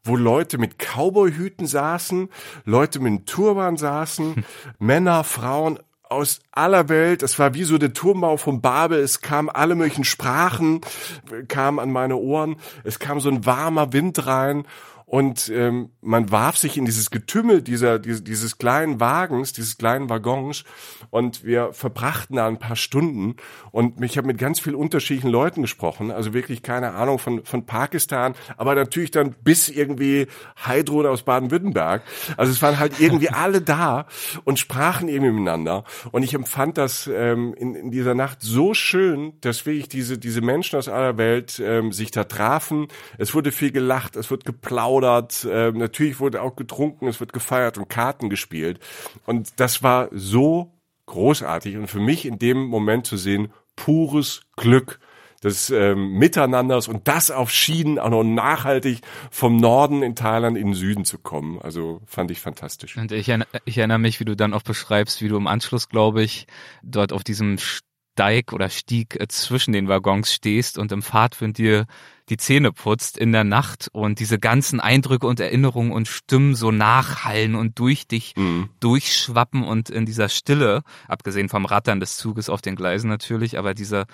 [0.04, 2.30] wo Leute mit Cowboyhüten saßen,
[2.64, 4.44] Leute mit einem Turban saßen, hm.
[4.80, 5.80] Männer, Frauen
[6.10, 7.24] aus aller Welt.
[7.24, 9.00] Es war wie so der Turmbau von Babel.
[9.00, 10.82] Es kamen alle möglichen Sprachen,
[11.48, 12.58] kamen an meine Ohren.
[12.84, 14.66] Es kam so ein warmer Wind rein
[15.06, 20.10] und ähm, man warf sich in dieses Getümmel dieser, dieses, dieses kleinen Wagens, dieses kleinen
[20.10, 20.64] Waggons.
[21.12, 23.36] Und wir verbrachten da ein paar Stunden.
[23.72, 27.68] Und ich habe mit ganz vielen unterschiedlichen Leuten gesprochen, also wirklich keine Ahnung von, von
[27.68, 30.26] Pakistan, aber natürlich dann bis irgendwie
[30.66, 32.02] Heidrun aus Baden-Württemberg.
[32.36, 34.08] Also es waren halt irgendwie alle da
[34.44, 35.84] und sprachen irgendwie miteinander.
[36.12, 40.42] Und ich empfand das ähm, in, in dieser Nacht so schön, dass wirklich diese, diese
[40.42, 42.88] Menschen aus aller Welt ähm, sich da trafen.
[43.20, 47.34] Es wurde viel gelacht, es wird geplaudert, geplaudert, äh, natürlich wurde auch getrunken, es wird
[47.34, 48.80] gefeiert und Karten gespielt.
[49.26, 50.72] Und das war so
[51.06, 55.00] großartig und für mich in dem Moment zu sehen, pures Glück
[55.44, 60.68] des ähm, Miteinanders und das auf Schienen auch noch nachhaltig vom Norden in Thailand in
[60.68, 61.62] den Süden zu kommen.
[61.62, 62.98] Also fand ich fantastisch.
[62.98, 63.32] Und ich,
[63.66, 66.48] ich erinnere mich, wie du dann auch beschreibst, wie du im Anschluss, glaube ich,
[66.82, 67.58] dort auf diesem
[68.16, 71.86] Steig oder Stieg äh, zwischen den Waggons stehst und im Fahrtwind dir
[72.30, 76.72] die Zähne putzt in der Nacht und diese ganzen Eindrücke und Erinnerungen und Stimmen so
[76.72, 78.70] nachhallen und durch dich mhm.
[78.80, 83.74] durchschwappen und in dieser Stille, abgesehen vom Rattern des Zuges auf den Gleisen natürlich, aber
[83.74, 84.06] dieser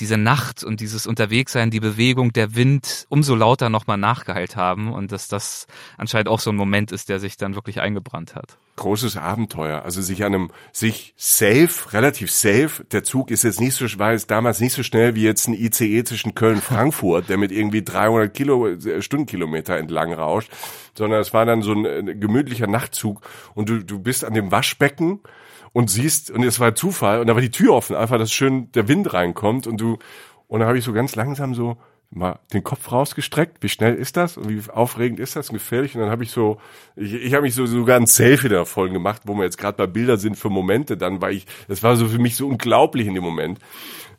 [0.00, 5.12] diese Nacht und dieses Unterwegssein, die Bewegung, der Wind umso lauter nochmal nachgeheilt haben und
[5.12, 5.66] dass das
[5.98, 8.56] anscheinend auch so ein Moment ist, der sich dann wirklich eingebrannt hat.
[8.76, 13.74] Großes Abenteuer, also sich an einem, sich safe, relativ safe, der Zug ist jetzt nicht
[13.74, 17.52] so, war jetzt damals nicht so schnell wie jetzt ein ICE zwischen Köln-Frankfurt, der mit
[17.52, 20.50] irgendwie 300 Kilo, äh, Stundenkilometer entlang rauscht,
[20.96, 23.20] sondern es war dann so ein, ein gemütlicher Nachtzug
[23.54, 25.20] und du, du bist an dem Waschbecken
[25.72, 28.70] und siehst, und es war Zufall, und da war die Tür offen, einfach, dass schön
[28.72, 29.98] der Wind reinkommt und du,
[30.48, 31.76] und dann habe ich so ganz langsam so
[32.14, 35.94] mal den Kopf rausgestreckt, wie schnell ist das und wie aufregend ist das und gefährlich
[35.94, 36.58] und dann habe ich so,
[36.94, 39.86] ich, ich habe mich so sogar ein Selfie davon gemacht, wo wir jetzt gerade bei
[39.86, 43.14] Bilder sind für Momente dann, weil ich, das war so für mich so unglaublich in
[43.14, 43.60] dem Moment,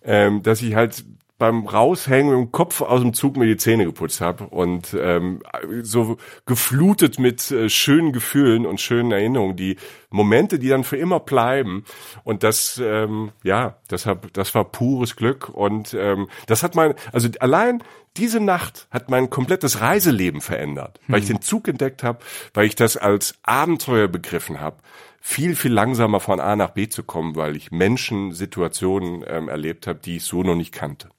[0.04, 1.06] ähm, dass ich halt
[1.38, 5.42] beim Raushängen mit dem Kopf aus dem Zug mir die Zähne geputzt habe und ähm,
[5.82, 9.78] so geflutet mit äh, schönen Gefühlen und schönen Erinnerungen, die
[10.10, 11.86] Momente, die dann für immer bleiben.
[12.24, 17.28] Und das, ähm, ja, deshalb, das war pures Glück und ähm, das hat mein, also
[17.40, 17.84] allein
[18.16, 21.38] diese Nacht hat mein komplettes Reiseleben verändert, weil ich hm.
[21.38, 22.20] den Zug entdeckt habe,
[22.54, 24.78] weil ich das als Abenteuer begriffen habe
[25.26, 29.88] viel, viel langsamer von A nach B zu kommen, weil ich Menschen, Situationen ähm, erlebt
[29.88, 31.10] habe, die ich so noch nicht kannte.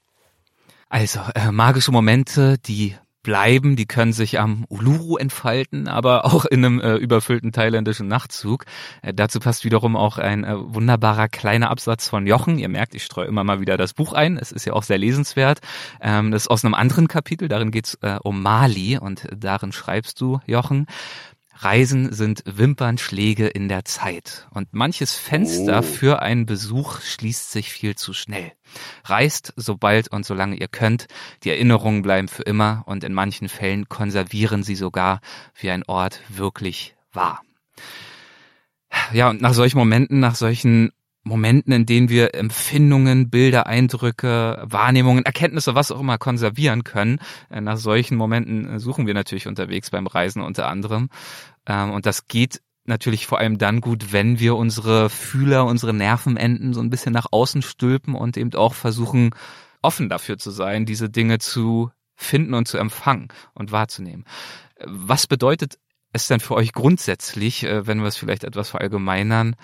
[0.89, 6.63] Also äh, magische Momente, die bleiben, die können sich am Uluru entfalten, aber auch in
[6.63, 8.65] einem äh, überfüllten thailändischen Nachtzug.
[9.01, 12.59] Äh, dazu passt wiederum auch ein äh, wunderbarer kleiner Absatz von Jochen.
[12.59, 14.37] Ihr merkt, ich streue immer mal wieder das Buch ein.
[14.37, 15.59] Es ist ja auch sehr lesenswert.
[15.99, 17.47] Ähm, das ist aus einem anderen Kapitel.
[17.47, 20.85] Darin geht es äh, um Mali und darin schreibst du, Jochen.
[21.57, 25.81] Reisen sind Wimpernschläge in der Zeit und manches Fenster oh.
[25.83, 28.51] für einen Besuch schließt sich viel zu schnell.
[29.05, 31.07] Reist sobald und solange ihr könnt,
[31.43, 35.21] die Erinnerungen bleiben für immer und in manchen Fällen konservieren sie sogar,
[35.59, 37.41] wie ein Ort wirklich war.
[39.13, 40.91] Ja, und nach solchen Momenten, nach solchen
[41.25, 47.19] Momenten, in denen wir Empfindungen, Bilder, Eindrücke, Wahrnehmungen, Erkenntnisse, was auch immer konservieren können.
[47.49, 51.09] Äh, nach solchen Momenten äh, suchen wir natürlich unterwegs beim Reisen unter anderem.
[51.65, 56.73] Ähm, und das geht natürlich vor allem dann gut, wenn wir unsere Fühler, unsere Nervenenden
[56.73, 59.31] so ein bisschen nach außen stülpen und eben auch versuchen,
[59.81, 64.25] offen dafür zu sein, diese Dinge zu finden und zu empfangen und wahrzunehmen.
[64.85, 65.79] Was bedeutet
[66.13, 69.55] es denn für euch grundsätzlich, äh, wenn wir es vielleicht etwas verallgemeinern,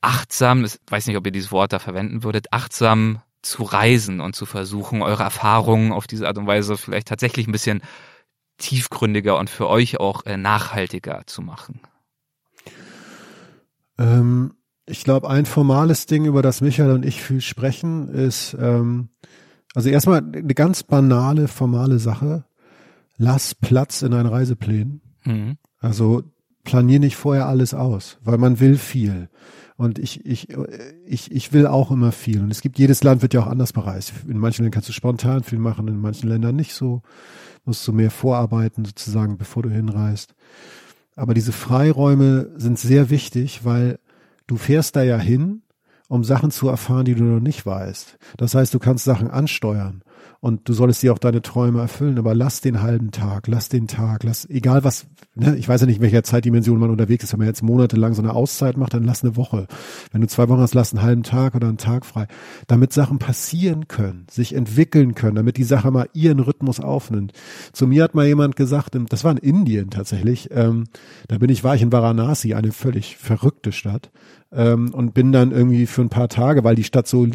[0.00, 4.34] achtsam, ich weiß nicht, ob ihr dieses Wort da verwenden würdet, achtsam zu reisen und
[4.34, 7.82] zu versuchen, eure Erfahrungen auf diese Art und Weise vielleicht tatsächlich ein bisschen
[8.58, 11.80] tiefgründiger und für euch auch äh, nachhaltiger zu machen?
[13.98, 14.54] Ähm,
[14.86, 19.10] ich glaube, ein formales Ding, über das Michael und ich viel sprechen, ist, ähm,
[19.74, 22.44] also erstmal eine ganz banale, formale Sache.
[23.16, 25.02] Lass Platz in deinen Reiseplänen.
[25.24, 25.58] Mhm.
[25.78, 26.22] Also
[26.64, 29.28] planier nicht vorher alles aus, weil man will viel.
[29.78, 30.48] Und ich, ich,
[31.06, 32.42] ich, ich will auch immer viel.
[32.42, 34.12] Und es gibt, jedes Land wird ja auch anders bereist.
[34.26, 37.02] In manchen Ländern kannst du spontan viel machen, in manchen Ländern nicht so.
[37.64, 40.34] Musst du mehr vorarbeiten sozusagen, bevor du hinreist.
[41.14, 44.00] Aber diese Freiräume sind sehr wichtig, weil
[44.48, 45.62] du fährst da ja hin,
[46.08, 48.18] um Sachen zu erfahren, die du noch nicht weißt.
[48.36, 50.02] Das heißt, du kannst Sachen ansteuern
[50.40, 53.88] und du solltest dir auch deine Träume erfüllen, aber lass den halben Tag, lass den
[53.88, 57.32] Tag, lass, egal was, ne, ich weiß ja nicht, in welcher Zeitdimension man unterwegs ist,
[57.32, 59.66] wenn man jetzt monatelang so eine Auszeit macht, dann lass eine Woche.
[60.12, 62.26] Wenn du zwei Wochen hast, lass einen halben Tag oder einen Tag frei,
[62.66, 67.32] damit Sachen passieren können, sich entwickeln können, damit die Sache mal ihren Rhythmus aufnimmt.
[67.72, 70.84] Zu mir hat mal jemand gesagt, das war in Indien tatsächlich, ähm,
[71.28, 74.10] da bin ich, war ich in Varanasi, eine völlig verrückte Stadt,
[74.52, 77.26] ähm, und bin dann irgendwie für ein paar Tage, weil die Stadt so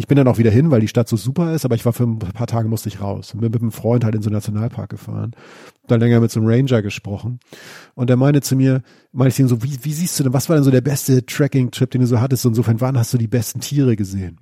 [0.00, 1.92] ich bin dann auch wieder hin, weil die Stadt so super ist, aber ich war
[1.92, 3.34] für ein paar Tage musste ich raus.
[3.34, 5.32] Und bin mit einem Freund halt in so einen Nationalpark gefahren.
[5.88, 7.40] Dann länger mit so einem Ranger gesprochen.
[7.96, 10.48] Und er meinte zu mir, meinte ich ihm so, wie, wie siehst du denn, was
[10.48, 12.46] war denn so der beste Tracking-Trip, den du so hattest?
[12.46, 14.38] Und insofern, wann hast du die besten Tiere gesehen?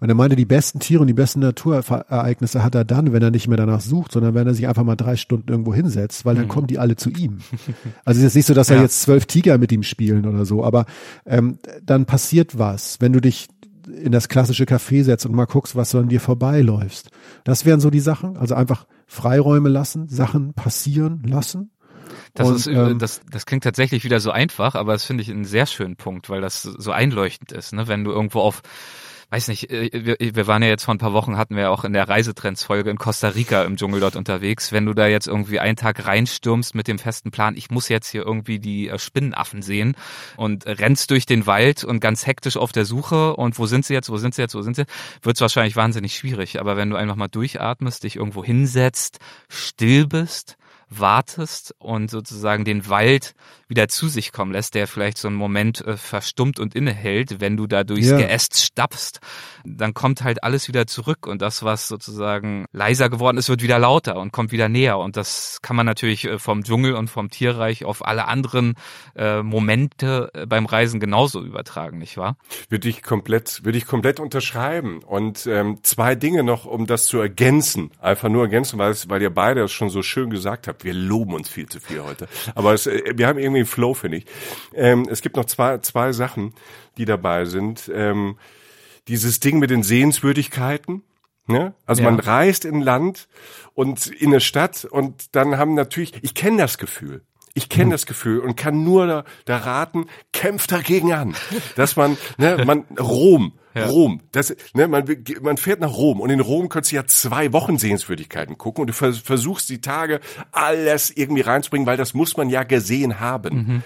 [0.00, 3.30] Und er meinte, die besten Tiere und die besten Naturereignisse hat er dann, wenn er
[3.30, 6.34] nicht mehr danach sucht, sondern wenn er sich einfach mal drei Stunden irgendwo hinsetzt, weil
[6.34, 6.48] dann mhm.
[6.48, 7.38] kommen die alle zu ihm.
[8.04, 8.76] Also es ist nicht so, dass ja.
[8.76, 10.86] er jetzt zwölf Tiger mit ihm spielen oder so, aber
[11.26, 13.48] ähm, dann passiert was, wenn du dich
[13.94, 17.10] in das klassische Café setzt und mal guckst, was so an dir vorbeiläufst.
[17.44, 18.36] Das wären so die Sachen.
[18.36, 21.70] Also einfach Freiräume lassen, Sachen passieren lassen.
[22.34, 25.30] Das und, ist, ähm, das, das klingt tatsächlich wieder so einfach, aber das finde ich
[25.30, 27.88] einen sehr schönen Punkt, weil das so einleuchtend ist, ne?
[27.88, 28.62] Wenn du irgendwo auf
[29.30, 31.84] weiß nicht, äh, wir, wir waren ja jetzt vor ein paar Wochen, hatten wir auch
[31.84, 34.72] in der Reisetrends-Folge in Costa Rica im Dschungel dort unterwegs.
[34.72, 38.08] Wenn du da jetzt irgendwie einen Tag reinstürmst mit dem festen Plan, ich muss jetzt
[38.10, 39.96] hier irgendwie die äh, Spinnenaffen sehen
[40.36, 43.94] und rennst durch den Wald und ganz hektisch auf der Suche und wo sind sie
[43.94, 44.84] jetzt, wo sind sie jetzt, wo sind sie,
[45.22, 46.60] wird es wahrscheinlich wahnsinnig schwierig.
[46.60, 49.18] Aber wenn du einfach mal durchatmest, dich irgendwo hinsetzt,
[49.48, 50.56] still bist,
[50.88, 53.34] wartest und sozusagen den Wald
[53.70, 57.56] wieder zu sich kommen lässt, der vielleicht so einen Moment äh, verstummt und innehält, wenn
[57.56, 58.18] du da durchs ja.
[58.18, 59.20] Geäst stapfst,
[59.64, 63.78] dann kommt halt alles wieder zurück und das, was sozusagen leiser geworden ist, wird wieder
[63.78, 67.30] lauter und kommt wieder näher und das kann man natürlich äh, vom Dschungel und vom
[67.30, 68.74] Tierreich auf alle anderen
[69.14, 72.36] äh, Momente äh, beim Reisen genauso übertragen, nicht wahr?
[72.68, 77.18] Würde ich komplett, würde ich komplett unterschreiben und ähm, zwei Dinge noch, um das zu
[77.18, 80.82] ergänzen, einfach nur ergänzen, weil, es, weil ihr beide das schon so schön gesagt habt.
[80.82, 84.18] Wir loben uns viel zu viel heute, aber es, wir haben irgendwie irgendwie Flow, finde
[84.18, 84.26] ich.
[84.74, 86.54] Ähm, es gibt noch zwei, zwei Sachen,
[86.96, 87.90] die dabei sind.
[87.94, 88.36] Ähm,
[89.08, 91.02] dieses Ding mit den Sehenswürdigkeiten.
[91.46, 91.74] Ne?
[91.86, 92.10] Also ja.
[92.10, 93.28] man reist in Land
[93.74, 97.22] und in eine Stadt und dann haben natürlich, ich kenne das Gefühl.
[97.54, 97.90] Ich kenne mhm.
[97.90, 101.34] das Gefühl und kann nur da, da raten, kämpft dagegen an,
[101.74, 103.86] dass man, ne, man Rom, ja.
[103.86, 105.04] Rom, das, ne, man,
[105.42, 108.86] man fährt nach Rom und in Rom könntest du ja zwei Wochen Sehenswürdigkeiten gucken und
[108.88, 110.20] du versuchst die Tage
[110.52, 113.54] alles irgendwie reinzubringen, weil das muss man ja gesehen haben.
[113.54, 113.82] Mhm.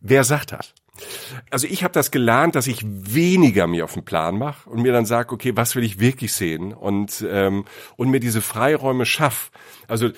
[0.00, 0.74] Wer sagt das?
[1.50, 4.92] Also ich habe das gelernt, dass ich weniger mir auf den Plan mache und mir
[4.92, 7.64] dann sage, okay, was will ich wirklich sehen und ähm,
[7.96, 9.50] und mir diese Freiräume schaff.
[9.88, 10.10] Also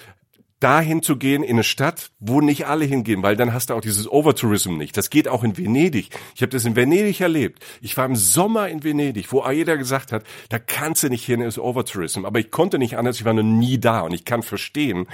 [0.65, 3.83] dahin zu gehen in eine Stadt, wo nicht alle hingehen, weil dann hast du auch
[3.83, 4.97] dieses Overtourism nicht.
[4.97, 6.09] Das geht auch in Venedig.
[6.35, 7.63] Ich habe das in Venedig erlebt.
[7.83, 11.43] Ich war im Sommer in Venedig, wo jeder gesagt hat, da kannst du nicht hin,
[11.43, 12.25] ist Overtourism.
[12.25, 15.07] Aber ich konnte nicht anders, ich war noch nie da und ich kann verstehen,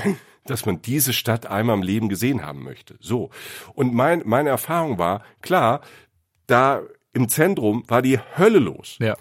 [0.46, 2.94] dass man diese Stadt einmal im Leben gesehen haben möchte.
[3.00, 3.30] So.
[3.74, 5.80] Und mein, meine Erfahrung war, klar,
[6.46, 6.82] da
[7.12, 8.98] im Zentrum war die Hölle los.
[9.00, 9.16] Ja.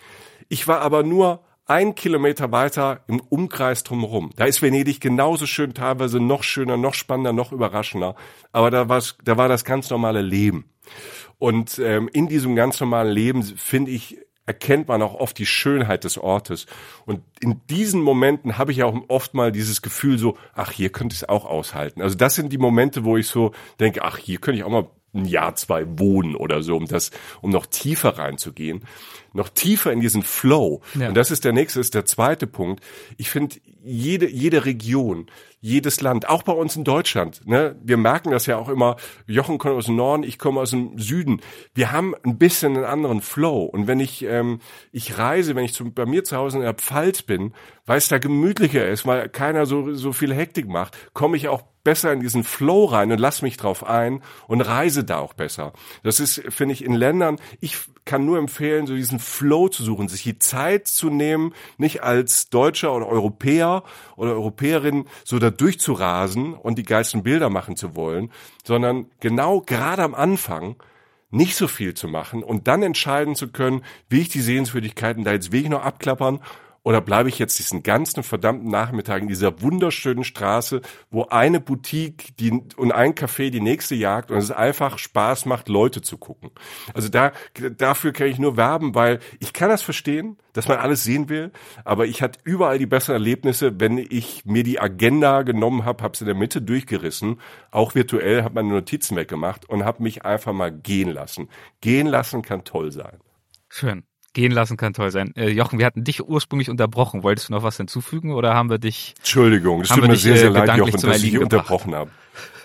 [0.47, 4.31] Ich war aber nur ein Kilometer weiter im Umkreis drumherum.
[4.35, 8.15] Da ist Venedig genauso schön, teilweise noch schöner, noch spannender, noch überraschender.
[8.51, 10.65] Aber da, war's, da war das ganz normale Leben.
[11.37, 14.17] Und ähm, in diesem ganz normalen Leben, finde ich,
[14.47, 16.65] erkennt man auch oft die Schönheit des Ortes.
[17.05, 21.13] Und in diesen Momenten habe ich auch oft mal dieses Gefühl so, ach, hier könnte
[21.13, 22.01] ich es auch aushalten.
[22.01, 24.89] Also das sind die Momente, wo ich so denke, ach, hier könnte ich auch mal
[25.13, 28.85] ein Jahr, zwei wohnen oder so, um das, um noch tiefer reinzugehen,
[29.33, 30.81] noch tiefer in diesen Flow.
[30.95, 31.09] Ja.
[31.09, 32.83] Und das ist der nächste, ist der zweite Punkt.
[33.17, 35.27] Ich finde, jede, jede Region,
[35.61, 38.95] jedes Land, auch bei uns in Deutschland, ne, wir merken das ja auch immer,
[39.25, 41.41] Jochen kommt aus dem Norden, ich komme aus dem Süden.
[41.73, 43.63] Wir haben ein bisschen einen anderen Flow.
[43.63, 44.59] Und wenn ich, ähm,
[44.91, 47.53] ich reise, wenn ich zu, bei mir zu Hause in der Pfalz bin,
[47.89, 51.63] weil es da gemütlicher ist, weil keiner so, so viel Hektik macht, komme ich auch
[51.83, 55.73] besser in diesen Flow rein und lass mich drauf ein und reise da auch besser.
[56.03, 60.07] Das ist, finde ich, in Ländern, ich kann nur empfehlen, so diesen Flow zu suchen,
[60.07, 63.81] sich die Zeit zu nehmen, nicht als Deutscher oder Europäer
[64.17, 68.31] oder Europäerin so da durchzurasen und die geilsten Bilder machen zu wollen,
[68.63, 70.75] sondern genau gerade am Anfang
[71.31, 75.31] nicht so viel zu machen und dann entscheiden zu können, wie ich die Sehenswürdigkeiten da
[75.31, 76.39] jetzt wirklich noch abklappern
[76.83, 82.35] oder bleibe ich jetzt diesen ganzen verdammten Nachmittag in dieser wunderschönen Straße, wo eine Boutique
[82.37, 86.51] die, und ein Café die nächste jagt und es einfach Spaß macht, Leute zu gucken.
[86.93, 87.31] Also da,
[87.77, 91.51] dafür kann ich nur werben, weil ich kann das verstehen, dass man alles sehen will,
[91.85, 96.13] aber ich hatte überall die besseren Erlebnisse, wenn ich mir die Agenda genommen habe, habe
[96.13, 97.39] es in der Mitte durchgerissen,
[97.71, 101.49] auch virtuell, habe meine Notizen weggemacht und habe mich einfach mal gehen lassen.
[101.81, 103.19] Gehen lassen kann toll sein.
[103.69, 104.03] Schön
[104.33, 105.33] gehen lassen kann toll sein.
[105.35, 107.23] Äh, Jochen, wir hatten dich ursprünglich unterbrochen.
[107.23, 109.15] Wolltest du noch was hinzufügen oder haben wir dich?
[109.17, 112.11] Entschuldigung, es tut mir sehr, sehr äh, leid, Jochen, dass ich dich unterbrochen habe.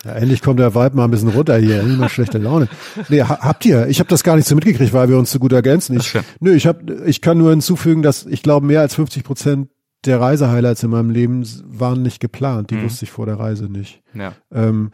[0.05, 2.69] Ja, endlich kommt der Vibe mal ein bisschen runter hier, mal schlechte Laune.
[3.09, 3.89] Nee, habt ihr?
[3.89, 5.97] Ich habe das gar nicht so mitgekriegt, weil wir uns so gut ergänzen.
[5.97, 9.69] Ich, nö, ich hab, ich kann nur hinzufügen, dass ich glaube, mehr als 50 Prozent
[10.05, 12.71] der Reisehighlights in meinem Leben waren nicht geplant.
[12.71, 12.85] Die mhm.
[12.85, 14.03] wusste ich vor der Reise nicht.
[14.13, 14.35] Ja.
[14.53, 14.91] Ähm,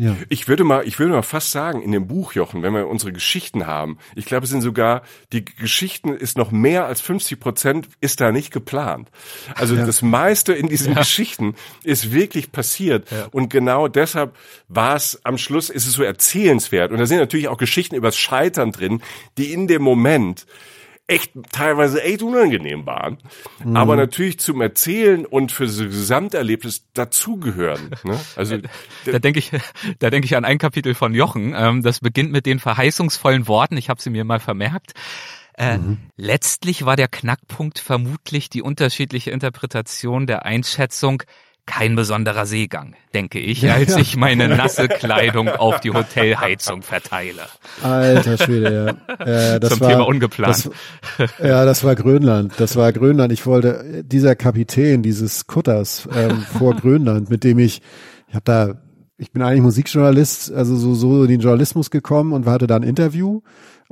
[0.00, 0.16] ja.
[0.30, 3.12] Ich würde mal, ich würde mal fast sagen, in dem Buch, Jochen, wenn wir unsere
[3.12, 7.88] Geschichten haben, ich glaube, es sind sogar, die Geschichten ist noch mehr als 50 Prozent
[8.00, 9.10] ist da nicht geplant.
[9.54, 9.84] Also ja.
[9.84, 11.00] das meiste in diesen ja.
[11.00, 13.10] Geschichten ist wirklich passiert.
[13.10, 13.26] Ja.
[13.30, 14.34] Und genau deshalb
[14.68, 16.92] war es am Schluss, ist es so erzählenswert.
[16.92, 19.02] Und da sind natürlich auch Geschichten übers Scheitern drin,
[19.36, 20.46] die in dem Moment
[21.10, 23.18] echt teilweise echt unangenehm waren,
[23.64, 23.76] mhm.
[23.76, 27.90] aber natürlich zum Erzählen und für das Gesamterlebnis dazugehören.
[28.04, 28.18] Ne?
[28.36, 28.56] Also
[29.04, 29.50] da, da denke ich,
[29.98, 31.54] da denke ich an ein Kapitel von Jochen.
[31.56, 33.76] Ähm, das beginnt mit den verheißungsvollen Worten.
[33.76, 34.92] Ich habe sie mir mal vermerkt.
[35.54, 35.98] Äh, mhm.
[36.16, 41.22] Letztlich war der Knackpunkt vermutlich die unterschiedliche Interpretation der Einschätzung
[41.70, 47.42] kein besonderer Seegang, denke ich, als ich meine nasse Kleidung auf die Hotelheizung verteile.
[47.80, 49.24] Alter Schwede, ja.
[49.54, 50.68] Äh, das Zum war, Thema ungeplant.
[51.16, 52.54] Das, ja, das war Grönland.
[52.58, 53.32] Das war Grönland.
[53.32, 57.82] Ich wollte, dieser Kapitän dieses Kutters ähm, vor Grönland, mit dem ich,
[58.26, 58.74] ich habe da,
[59.16, 62.82] ich bin eigentlich Musikjournalist, also so, so in den Journalismus gekommen und hatte da ein
[62.82, 63.42] Interview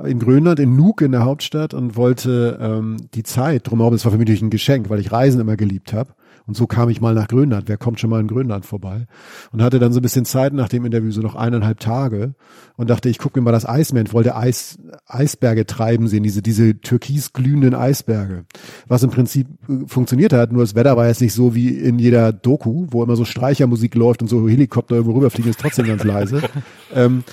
[0.03, 4.11] in Grönland, in Nuuk in der Hauptstadt und wollte ähm, die Zeit drumherum, das war
[4.11, 6.11] für mich natürlich ein Geschenk, weil ich Reisen immer geliebt habe.
[6.49, 7.67] Und so kam ich mal nach Grönland.
[7.67, 9.05] Wer kommt schon mal in Grönland vorbei?
[9.51, 12.33] Und hatte dann so ein bisschen Zeit nach dem Interview, so noch eineinhalb Tage.
[12.75, 16.81] Und dachte, ich gucke mir mal das Eismeer wollte Eis, Eisberge treiben sehen, diese, diese
[16.81, 18.45] türkis glühenden Eisberge.
[18.87, 21.99] Was im Prinzip äh, funktioniert hat, nur das Wetter war jetzt nicht so wie in
[21.99, 26.03] jeder Doku, wo immer so Streichermusik läuft und so Helikopter irgendwo rüberfliegen, ist trotzdem ganz
[26.03, 26.41] leise.
[26.95, 27.23] ähm,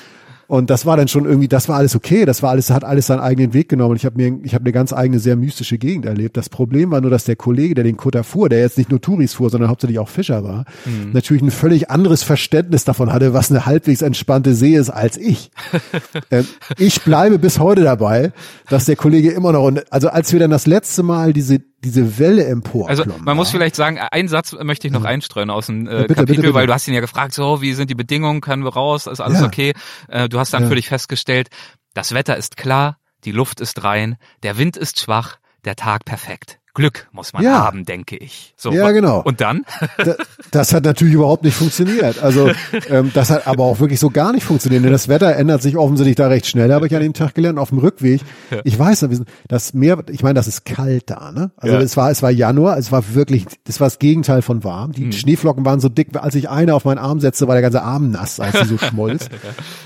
[0.49, 3.07] und das war dann schon irgendwie, das war alles okay, das war alles, hat alles
[3.07, 3.97] seinen eigenen Weg genommen.
[3.97, 6.37] Ich habe mir, ich habe eine ganz eigene, sehr mystische Gegend erlebt.
[6.37, 9.01] Das Problem war nur, dass der Kollege, der den Kutter fuhr, der jetzt nicht nur
[9.01, 11.13] Touris fuhr, sondern hauptsächlich auch Fischer war, mhm.
[11.13, 15.51] natürlich ein völlig anderes Verständnis davon hatte, was eine halbwegs entspannte See ist als ich.
[16.31, 16.47] ähm,
[16.79, 18.33] ich bleibe bis heute dabei,
[18.69, 22.45] dass der Kollege immer noch, also als wir dann das letzte Mal diese diese Welle
[22.47, 22.89] empor.
[22.89, 26.03] Also man muss vielleicht sagen, einen Satz möchte ich noch einstreuen aus dem äh, ja,
[26.03, 26.55] bitte, Kapitel, bitte, bitte.
[26.55, 29.21] weil du hast ihn ja gefragt, so wie sind die Bedingungen, können wir raus, ist
[29.21, 29.47] alles ja.
[29.47, 29.73] okay.
[30.09, 30.69] Äh, du hast dann ja.
[30.69, 31.49] für dich festgestellt,
[31.95, 36.59] das Wetter ist klar, die Luft ist rein, der Wind ist schwach, der Tag perfekt.
[36.77, 37.65] Glück muss man ja.
[37.65, 38.53] haben, denke ich.
[38.55, 39.23] So, ja, genau.
[39.23, 39.65] Und dann?
[39.97, 40.17] Das,
[40.51, 42.23] das hat natürlich überhaupt nicht funktioniert.
[42.23, 42.51] Also
[42.91, 44.85] ähm, das hat aber auch wirklich so gar nicht funktioniert.
[44.85, 47.59] Denn das Wetter ändert sich offensichtlich da recht schnell, habe ich an dem Tag gelernt,
[47.59, 48.21] auf dem Rückweg.
[48.65, 49.09] Ich weiß,
[49.49, 51.51] das Meer, ich meine, das ist kalt da, ne?
[51.57, 51.81] Also ja.
[51.81, 54.93] es war, es war Januar, es war wirklich, das war das Gegenteil von warm.
[54.93, 55.13] Die hm.
[55.13, 58.11] Schneeflocken waren so dick, als ich eine auf meinen Arm setzte, war der ganze Arm
[58.11, 59.29] nass, als sie so schmolz.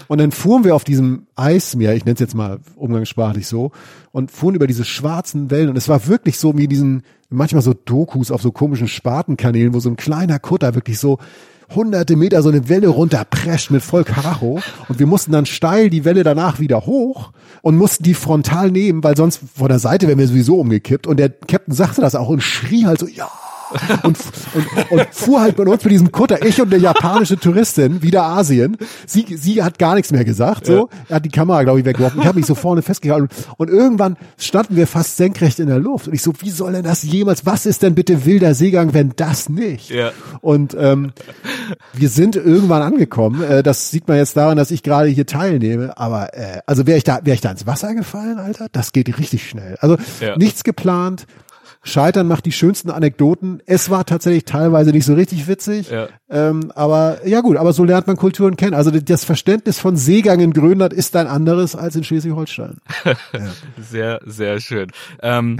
[0.08, 3.70] Und dann fuhren wir auf diesem Eismeer, ich nenne es jetzt mal umgangssprachlich so,
[4.12, 5.68] und fuhren über diese schwarzen Wellen.
[5.70, 9.80] Und es war wirklich so wie diesen, manchmal so Dokus auf so komischen Spatenkanälen, wo
[9.80, 11.18] so ein kleiner Kutter wirklich so
[11.74, 14.60] hunderte Meter so eine Welle runterprescht mit voll Karacho.
[14.88, 17.32] Und wir mussten dann steil die Welle danach wieder hoch
[17.62, 21.06] und mussten die frontal nehmen, weil sonst von der Seite wären wir sowieso umgekippt.
[21.06, 23.30] Und der Captain sagte das auch und schrie halt so, ja,
[24.02, 24.18] und,
[24.54, 28.24] und, und fuhr halt bei uns mit diesem Kutter, ich und eine japanische Touristin, wieder
[28.24, 28.76] Asien.
[29.06, 30.88] Sie, sie hat gar nichts mehr gesagt, so.
[31.08, 32.20] Er hat die Kamera, glaube ich, weggeworfen.
[32.20, 33.28] Ich habe mich so vorne festgehalten.
[33.56, 36.08] Und irgendwann standen wir fast senkrecht in der Luft.
[36.08, 39.12] Und ich so, wie soll denn das jemals, was ist denn bitte wilder Seegang, wenn
[39.16, 39.90] das nicht?
[39.90, 40.12] Ja.
[40.40, 41.12] Und ähm,
[41.92, 43.42] wir sind irgendwann angekommen.
[43.42, 45.96] Äh, das sieht man jetzt daran, dass ich gerade hier teilnehme.
[45.96, 48.68] Aber äh, also wäre ich da, wäre ich da ins Wasser gefallen, Alter?
[48.72, 49.76] Das geht richtig schnell.
[49.80, 50.36] Also ja.
[50.36, 51.26] nichts geplant.
[51.82, 53.62] Scheitern macht die schönsten Anekdoten.
[53.66, 55.90] Es war tatsächlich teilweise nicht so richtig witzig.
[55.90, 56.08] Ja.
[56.28, 58.74] Ähm, aber ja gut, aber so lernt man Kulturen kennen.
[58.74, 62.78] Also das Verständnis von Seegang in Grönland ist ein anderes als in Schleswig-Holstein.
[63.04, 63.16] ja.
[63.80, 64.92] Sehr, sehr schön.
[65.22, 65.58] Ähm,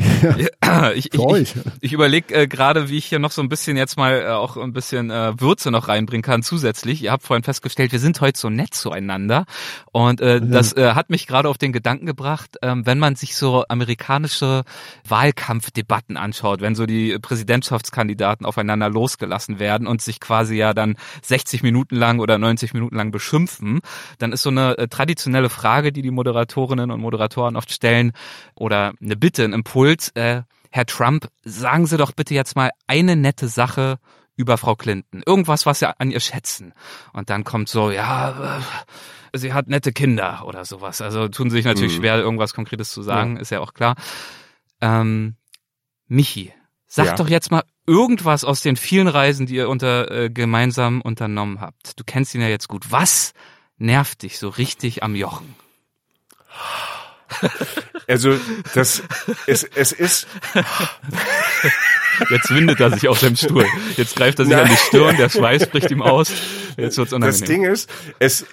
[0.63, 0.91] ja.
[0.93, 3.97] ich, ich, ich, ich überlege äh, gerade, wie ich hier noch so ein bisschen jetzt
[3.97, 7.03] mal äh, auch ein bisschen äh, Würze noch reinbringen kann zusätzlich.
[7.03, 9.47] Ihr habt vorhin festgestellt, wir sind heute so nett zueinander.
[9.93, 13.37] Und äh, das äh, hat mich gerade auf den Gedanken gebracht, äh, wenn man sich
[13.37, 14.63] so amerikanische
[15.09, 20.97] Wahlkampfdebatten Debatten anschaut, wenn so die Präsidentschaftskandidaten aufeinander losgelassen werden und sich quasi ja dann
[21.23, 23.81] 60 Minuten lang oder 90 Minuten lang beschimpfen,
[24.19, 28.13] dann ist so eine äh, traditionelle Frage, die die Moderatorinnen und Moderatoren oft stellen
[28.55, 33.17] oder eine Bitte, ein Impuls, äh, Herr Trump, sagen Sie doch bitte jetzt mal eine
[33.17, 33.99] nette Sache
[34.37, 35.23] über Frau Clinton.
[35.27, 36.73] Irgendwas, was Sie an ihr schätzen.
[37.13, 41.01] Und dann kommt so, ja, äh, sie hat nette Kinder oder sowas.
[41.01, 42.03] Also tun sie sich natürlich mhm.
[42.03, 43.43] schwer, irgendwas Konkretes zu sagen, ja.
[43.43, 43.97] ist ja auch klar.
[44.81, 45.37] Ähm,
[46.11, 46.53] Michi,
[46.89, 47.15] sag ja.
[47.15, 51.99] doch jetzt mal irgendwas aus den vielen Reisen, die ihr unter äh, gemeinsam unternommen habt.
[51.99, 52.91] Du kennst ihn ja jetzt gut.
[52.91, 53.33] Was
[53.79, 55.55] nervt dich so richtig am Jochen?
[58.07, 58.35] Also
[58.75, 59.03] das
[59.47, 60.27] es es ist
[62.29, 63.65] Jetzt windet er sich auf seinem Stuhl.
[63.97, 64.65] Jetzt greift er sich Nein.
[64.65, 66.31] an die Stirn, der Schweiß bricht ihm aus.
[66.77, 67.41] Jetzt wird's unangenehm.
[67.41, 68.47] Das Ding ist, es,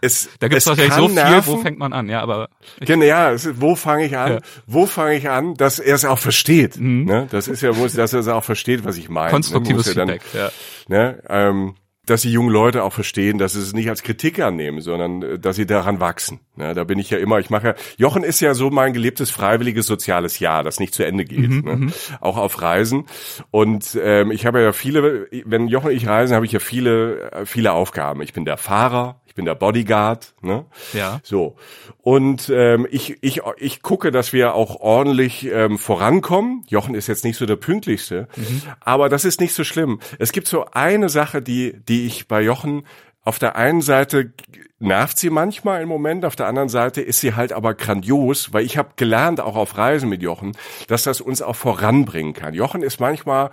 [0.00, 1.46] es, da gibt's wahrscheinlich so viel, nerven.
[1.46, 2.48] wo fängt man an, ja, aber.
[2.80, 4.32] Genau, ja, ist, wo fange ich an?
[4.34, 4.38] Ja.
[4.66, 6.78] Wo fange ich an, dass er es auch versteht?
[6.78, 7.04] Mhm.
[7.04, 7.28] Ne?
[7.30, 9.30] Das ist ja, dass er es auch versteht, was ich meine.
[9.30, 9.92] Konstruktives ne?
[9.92, 10.50] Feedback, ja.
[10.88, 11.22] Ne?
[11.28, 11.74] Ähm,
[12.06, 15.38] dass die jungen Leute auch verstehen, dass sie es nicht als Kritik annehmen, sondern äh,
[15.38, 16.40] dass sie daran wachsen.
[16.56, 19.86] Ja, da bin ich ja immer, ich mache Jochen ist ja so mein gelebtes freiwilliges
[19.86, 21.76] soziales Jahr, das nicht zu Ende geht, mhm, ne?
[21.76, 21.92] Mhm.
[22.20, 23.04] auch auf Reisen.
[23.50, 27.30] Und ähm, ich habe ja viele, wenn Jochen und ich reisen, habe ich ja viele,
[27.32, 28.22] äh, viele Aufgaben.
[28.22, 30.64] Ich bin der Fahrer, bin der Bodyguard, ne?
[30.92, 31.20] Ja.
[31.22, 31.54] So.
[32.02, 36.64] Und ähm, ich, ich, ich gucke, dass wir auch ordentlich ähm, vorankommen.
[36.68, 38.62] Jochen ist jetzt nicht so der pünktlichste, mhm.
[38.80, 40.00] aber das ist nicht so schlimm.
[40.18, 42.84] Es gibt so eine Sache, die, die ich bei Jochen
[43.22, 44.32] auf der einen Seite
[44.78, 48.64] nervt sie manchmal im Moment, auf der anderen Seite ist sie halt aber grandios, weil
[48.64, 52.54] ich habe gelernt, auch auf Reisen mit Jochen, dass das uns auch voranbringen kann.
[52.54, 53.50] Jochen ist manchmal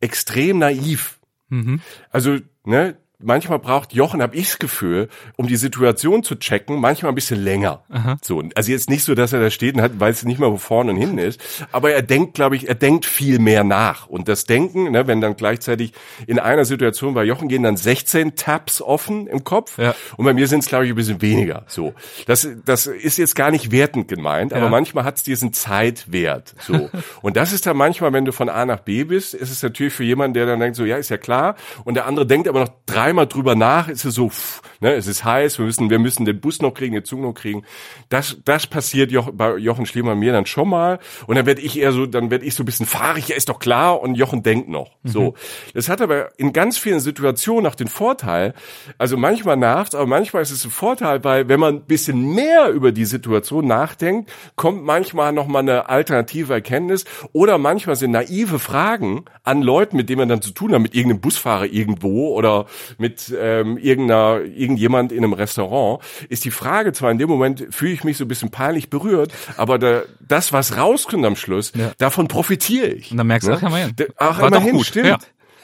[0.00, 1.18] extrem naiv.
[1.48, 1.80] Mhm.
[2.10, 7.14] Also, ne, manchmal braucht Jochen, habe ichs Gefühl, um die Situation zu checken, manchmal ein
[7.14, 7.82] bisschen länger.
[7.90, 8.18] Aha.
[8.22, 10.56] So, also jetzt nicht so, dass er da steht und hat, weiß nicht mehr, wo
[10.56, 11.40] vorne und hinten ist,
[11.72, 14.06] aber er denkt, glaube ich, er denkt viel mehr nach.
[14.06, 15.92] Und das Denken, ne, wenn dann gleichzeitig
[16.26, 19.94] in einer Situation bei Jochen gehen dann 16 Tabs offen im Kopf ja.
[20.16, 21.64] und bei mir sind es, glaube ich, ein bisschen weniger.
[21.68, 21.94] So,
[22.26, 24.70] das, das ist jetzt gar nicht wertend gemeint, aber ja.
[24.70, 26.54] manchmal hat es diesen Zeitwert.
[26.60, 26.90] So,
[27.22, 29.92] und das ist dann manchmal, wenn du von A nach B bist, ist es natürlich
[29.92, 32.60] für jemanden, der dann denkt, so ja, ist ja klar, und der andere denkt aber
[32.60, 35.90] noch drei dreimal drüber nach, ist es so, pff, ne, es ist heiß, wir müssen,
[35.90, 37.64] wir müssen den Bus noch kriegen, den Zug noch kriegen.
[38.08, 41.00] Das, das passiert Joch, bei Jochen Schliemann mir dann schon mal.
[41.26, 43.48] Und dann werde ich eher so, dann werde ich so ein bisschen fahrig, ja, ist
[43.48, 44.92] doch klar, und Jochen denkt noch.
[45.02, 45.08] Mhm.
[45.08, 45.34] So.
[45.74, 48.54] Das hat aber in ganz vielen Situationen auch den Vorteil,
[48.98, 52.70] also manchmal nervt aber manchmal ist es ein Vorteil, weil wenn man ein bisschen mehr
[52.70, 58.58] über die Situation nachdenkt, kommt manchmal noch mal eine alternative Erkenntnis oder manchmal sind naive
[58.58, 62.66] Fragen an Leuten, mit denen man dann zu tun hat, mit irgendeinem Busfahrer irgendwo oder
[63.00, 67.92] mit ähm, irgendeiner, irgendjemand in einem Restaurant, ist die Frage zwar in dem Moment, fühle
[67.92, 71.92] ich mich so ein bisschen peinlich berührt, aber da, das, was rauskommt am Schluss, ja.
[71.98, 73.10] davon profitiere ich.
[73.10, 73.94] Und dann merkst du, ach, immerhin.
[74.16, 74.86] Ach, War immerhin, gut.
[74.86, 75.06] stimmt.
[75.06, 75.18] Ja.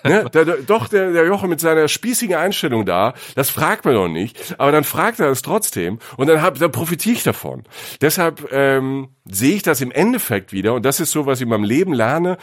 [0.04, 0.30] Ne?
[0.32, 4.08] Der, der, doch, der, der Jochen mit seiner spießigen Einstellung da, das fragt man doch
[4.08, 7.64] nicht, aber dann fragt er es trotzdem und dann, hab, dann profitiere ich davon.
[8.00, 11.48] Deshalb ähm, sehe ich das im Endeffekt wieder und das ist so, was ich in
[11.48, 12.38] meinem Leben lerne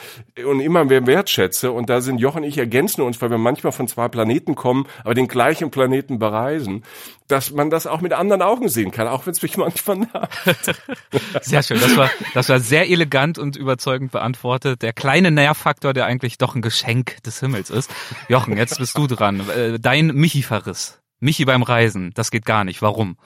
[0.45, 3.71] und immer mehr wertschätze und da sind Jochen und ich ergänzen uns, weil wir manchmal
[3.71, 6.83] von zwei Planeten kommen, aber den gleichen Planeten bereisen,
[7.27, 10.81] dass man das auch mit anderen Augen sehen kann, auch wenn es mich manchmal nervt.
[11.41, 14.81] Sehr schön, das war, das war sehr elegant und überzeugend beantwortet.
[14.81, 17.89] Der kleine Nährfaktor, der eigentlich doch ein Geschenk des Himmels ist.
[18.27, 19.41] Jochen, jetzt bist du dran.
[19.49, 20.99] Äh, dein Michi-Verriss.
[21.19, 22.81] Michi beim Reisen, das geht gar nicht.
[22.81, 23.17] Warum?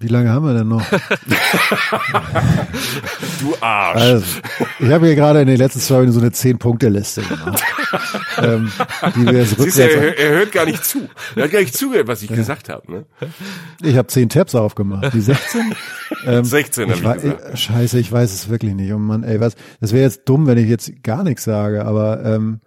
[0.00, 0.82] Wie lange haben wir denn noch?
[3.40, 4.00] du Arsch.
[4.00, 4.24] Also,
[4.78, 7.62] ich habe hier gerade in den letzten zwei Minuten so eine Zehn-Punkte-Liste gemacht.
[8.38, 8.72] ähm,
[9.14, 11.06] die wir jetzt Siehst du, er, er, hört gar nicht zu.
[11.36, 12.36] Er hat gar nicht zugehört, was ich ja.
[12.36, 12.90] gesagt habe.
[12.90, 13.04] Ne?
[13.82, 15.12] Ich habe zehn Tabs aufgemacht.
[15.12, 15.74] Die 16?
[16.26, 17.58] Ähm, 16 habe ich, ich gesagt.
[17.58, 18.92] Scheiße, ich weiß es wirklich nicht.
[18.92, 19.54] Oh Mann, ey, was?
[19.80, 22.60] Das wäre jetzt dumm, wenn ich jetzt gar nichts sage, aber ähm,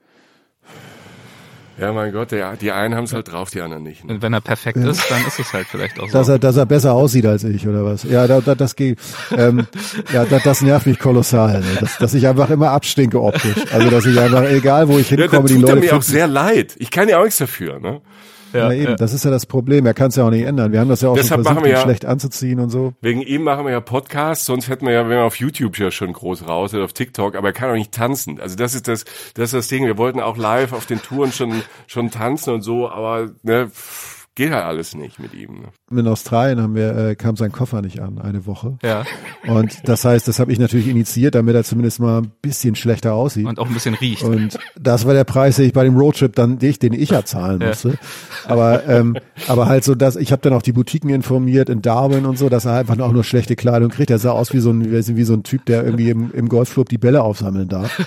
[1.77, 4.05] ja, mein Gott, ja, die einen haben es halt drauf, die anderen nicht.
[4.05, 4.13] Ne?
[4.13, 4.89] Und wenn er perfekt ja.
[4.89, 6.13] ist, dann ist es halt vielleicht auch so.
[6.13, 8.03] Dass er, dass er besser aussieht als ich, oder was?
[8.03, 8.99] Ja, da, da, das geht.
[9.35, 9.65] Ähm,
[10.13, 11.77] ja, da, das nervt mich kolossal, ne?
[11.79, 13.55] dass, dass ich einfach immer abstinke optisch.
[13.73, 15.73] Also, dass ich einfach, egal wo ich hinkomme, ja, die Leute.
[15.73, 16.75] Tut mir auch sehr leid.
[16.77, 18.01] Ich kann ja auch nichts dafür, ne?
[18.53, 18.95] Ja, ja, eben, ja.
[18.95, 19.85] das ist ja das Problem.
[19.85, 20.71] Er kann es ja auch nicht ändern.
[20.71, 22.93] Wir haben das ja auch Deshalb schon versucht, ja, schlecht anzuziehen und so.
[23.01, 25.91] Wegen ihm machen wir ja Podcasts, sonst hätten wir ja, wenn wir auf YouTube ja
[25.91, 28.39] schon groß raus oder auf TikTok, aber er kann auch nicht tanzen.
[28.39, 29.85] Also das ist das, das ist das Ding.
[29.85, 34.22] Wir wollten auch live auf den Touren schon, schon tanzen und so, aber ne, pff,
[34.35, 35.61] geht halt alles nicht mit ihm.
[35.61, 35.99] Ne?
[35.99, 38.77] In Australien haben wir, äh, kam sein Koffer nicht an, eine Woche.
[38.81, 39.03] Ja.
[39.47, 43.13] Und das heißt, das habe ich natürlich initiiert, damit er zumindest mal ein bisschen schlechter
[43.13, 43.45] aussieht.
[43.45, 44.23] Und auch ein bisschen riecht.
[44.23, 47.11] Und das war der Preis, den ich bei dem Roadtrip dann, den ich, den ich
[47.11, 47.89] ja zahlen musste.
[47.89, 47.95] Ja.
[48.45, 49.17] Aber, ähm,
[49.47, 52.49] aber halt so, dass ich habe dann auch die Boutiquen informiert in Darwin und so,
[52.49, 54.09] dass er einfach auch nur schlechte Kleidung kriegt.
[54.09, 56.89] Er sah aus wie so ein, wie so ein Typ, der irgendwie im, im Golfclub
[56.89, 58.01] die Bälle aufsammeln darf.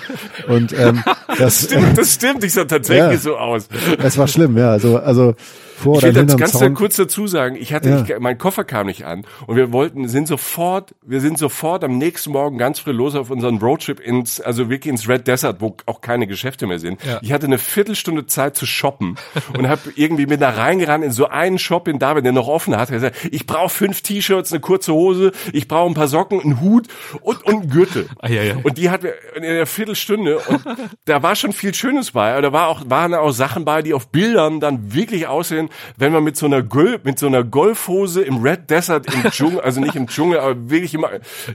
[0.49, 1.03] Und ähm,
[1.37, 2.43] das, das stimmt, das stimmt.
[2.43, 3.69] Ich sah tatsächlich ja, so aus.
[4.03, 4.71] Es war schlimm, ja.
[4.71, 5.35] Also, also
[5.77, 6.73] vor ich will das ganz Zaun.
[6.73, 8.03] kurz dazu sagen, ich hatte, ja.
[8.03, 11.99] ich, mein Koffer kam nicht an und wir wollten, sind sofort, wir sind sofort am
[11.99, 15.77] nächsten Morgen ganz früh los auf unseren Roadtrip ins, also wirklich ins Red Desert, wo
[15.85, 17.03] auch keine Geschäfte mehr sind.
[17.05, 17.19] Ja.
[17.21, 19.17] Ich hatte eine Viertelstunde Zeit zu shoppen
[19.55, 22.75] und habe irgendwie mit da reingerannt in so einen Shop in Darwin, der noch offen
[22.75, 22.89] hat.
[22.89, 26.87] Gesagt, ich brauche fünf T-Shirts, eine kurze Hose, ich brauche ein paar Socken, einen Hut
[27.21, 28.07] und, und einen Gürtel.
[28.19, 28.55] Ah, ja, ja.
[28.63, 30.61] Und die hat wir in der Viertelstunde und
[31.05, 33.93] da war schon viel Schönes bei, aber da war auch, waren auch Sachen bei, die
[33.93, 35.66] auf Bildern dann wirklich aussehen,
[35.97, 39.61] wenn man mit so einer Gül mit so einer Golfhose im Red Desert im Dschungel,
[39.61, 41.09] also nicht im Dschungel, aber wirklich immer,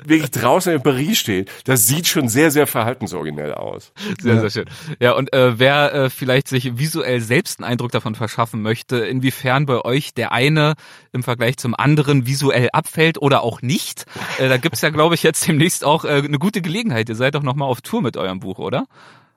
[0.05, 3.93] wirklich draußen in Paris steht, das sieht schon sehr, sehr verhaltensoriginell aus.
[4.21, 4.41] Sehr, ja.
[4.41, 4.65] sehr schön.
[5.01, 9.67] Ja, und äh, wer äh, vielleicht sich visuell selbst einen Eindruck davon verschaffen möchte, inwiefern
[9.67, 10.75] bei euch der eine
[11.13, 14.07] im Vergleich zum anderen visuell abfällt oder auch nicht,
[14.39, 17.09] äh, da gibt's ja, glaube ich, jetzt demnächst auch äh, eine gute Gelegenheit.
[17.09, 18.87] Ihr seid doch nochmal auf Tour mit eurem Buch, oder?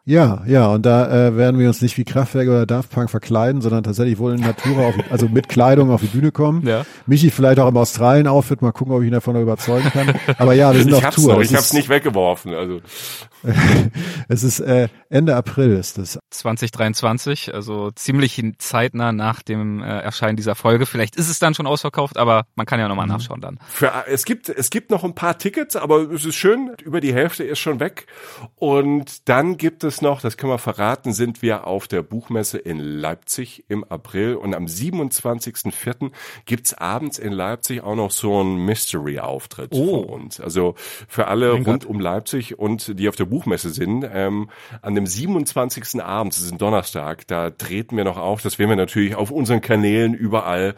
[0.08, 3.62] Ja, ja, und da äh, werden wir uns nicht wie Kraftwerk oder Daft Punk verkleiden,
[3.62, 6.62] sondern tatsächlich wohl in Natura, auf, also mit Kleidung auf die Bühne kommen.
[6.66, 6.86] Ja.
[7.08, 10.14] Michi vielleicht auch im Australien-Outfit, mal gucken, ob ich ihn davon noch überzeugen kann.
[10.38, 11.34] Aber ja, wir sind ich auf Tour.
[11.34, 12.82] Noch, ich hab's nicht weggeworfen, also.
[14.28, 16.20] es ist äh, Ende April ist es.
[16.32, 20.86] 2023, also ziemlich zeitnah nach dem äh, Erscheinen dieser Folge.
[20.86, 23.14] Vielleicht ist es dann schon ausverkauft, aber man kann ja nochmal mhm.
[23.14, 23.60] nachschauen dann.
[23.68, 27.14] Für, es gibt es gibt noch ein paar Tickets, aber es ist schön, über die
[27.14, 28.08] Hälfte ist schon weg.
[28.56, 32.80] Und dann gibt es noch, das können wir verraten, sind wir auf der Buchmesse in
[32.80, 36.12] Leipzig im April und am 27.04.
[36.46, 40.04] gibt's abends in Leipzig auch noch so einen Mystery-Auftritt oh.
[40.04, 40.40] von uns.
[40.40, 40.76] Also
[41.08, 41.90] für alle mein rund Gott.
[41.90, 44.08] um Leipzig und die auf der Buchmesse sind.
[44.12, 44.50] Ähm,
[44.82, 46.02] an dem 27.
[46.02, 48.42] Abend, das ist ein Donnerstag, da treten wir noch auf.
[48.42, 50.76] Das werden wir natürlich auf unseren Kanälen überall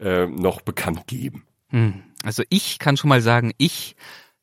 [0.00, 1.44] äh, noch bekannt geben.
[1.68, 2.02] Hm.
[2.24, 3.96] Also ich kann schon mal sagen, ich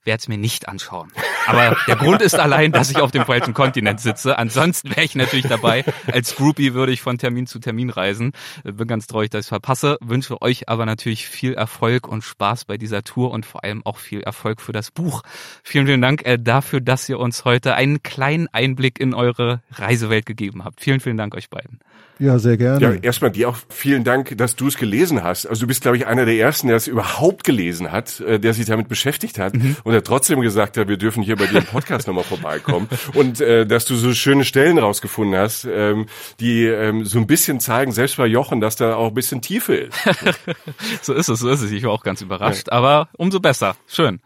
[0.04, 1.12] werde es mir nicht anschauen.
[1.45, 4.38] Aber der Grund ist allein, dass ich auf dem falschen Kontinent sitze.
[4.38, 5.84] Ansonsten wäre ich natürlich dabei.
[6.12, 8.34] Als Groupie würde ich von Termin zu Termin reisen.
[8.64, 9.97] Bin ganz traurig, dass ich verpasse.
[10.02, 13.97] Wünsche euch aber natürlich viel Erfolg und Spaß bei dieser Tour und vor allem auch
[13.97, 15.24] viel Erfolg für das Buch.
[15.64, 20.26] Vielen, vielen Dank äh, dafür, dass ihr uns heute einen kleinen Einblick in eure Reisewelt
[20.26, 20.82] gegeben habt.
[20.82, 21.80] Vielen, vielen Dank euch beiden.
[22.20, 22.82] Ja, sehr gerne.
[22.82, 25.45] Ja, erstmal dir auch vielen Dank, dass du es gelesen hast.
[25.45, 28.54] Also du bist, glaube ich, einer der ersten, der es überhaupt gelesen hat, äh, der
[28.54, 29.78] sich damit beschäftigt hat mhm.
[29.86, 32.89] und der trotzdem gesagt hat, wir dürfen hier bei dir im Podcast nochmal vorbeikommen.
[33.14, 36.08] Und äh, dass du so schöne Stellen rausgefunden hast, ähm,
[36.39, 39.76] die ähm, so ein bisschen zeigen, selbst bei Jochen, dass da auch ein bisschen Tiefe
[39.76, 39.97] ist.
[41.02, 41.72] so ist es, so ist es.
[41.72, 42.74] Ich war auch ganz überrascht, ja.
[42.74, 43.76] aber umso besser.
[43.88, 44.20] Schön.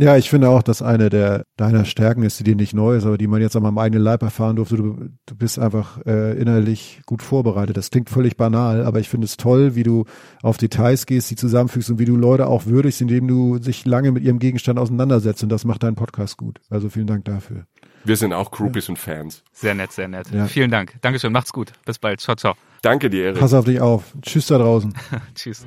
[0.00, 3.04] Ja, ich finde auch, dass eine der deiner Stärken ist, die dir nicht neu ist,
[3.04, 4.76] aber die man jetzt an meinem eigenen Leib erfahren durfte.
[4.76, 7.76] Du, du bist einfach äh, innerlich gut vorbereitet.
[7.76, 10.04] Das klingt völlig banal, aber ich finde es toll, wie du
[10.40, 14.12] auf Details gehst, die zusammenfügst und wie du Leute auch würdigst, indem du sich lange
[14.12, 15.42] mit ihrem Gegenstand auseinandersetzt.
[15.42, 16.60] Und das macht deinen Podcast gut.
[16.70, 17.64] Also vielen Dank dafür.
[18.04, 18.92] Wir sind auch Groupies ja.
[18.92, 19.42] und Fans.
[19.52, 20.30] Sehr nett, sehr nett.
[20.30, 20.46] Ja.
[20.46, 20.94] Vielen Dank.
[21.00, 21.32] Dankeschön.
[21.32, 21.72] Macht's gut.
[21.84, 22.20] Bis bald.
[22.20, 22.54] Ciao, ciao.
[22.82, 23.40] Danke dir, Erik.
[23.40, 24.04] Pass auf dich auf.
[24.22, 24.94] Tschüss da draußen.
[25.34, 25.66] Tschüss.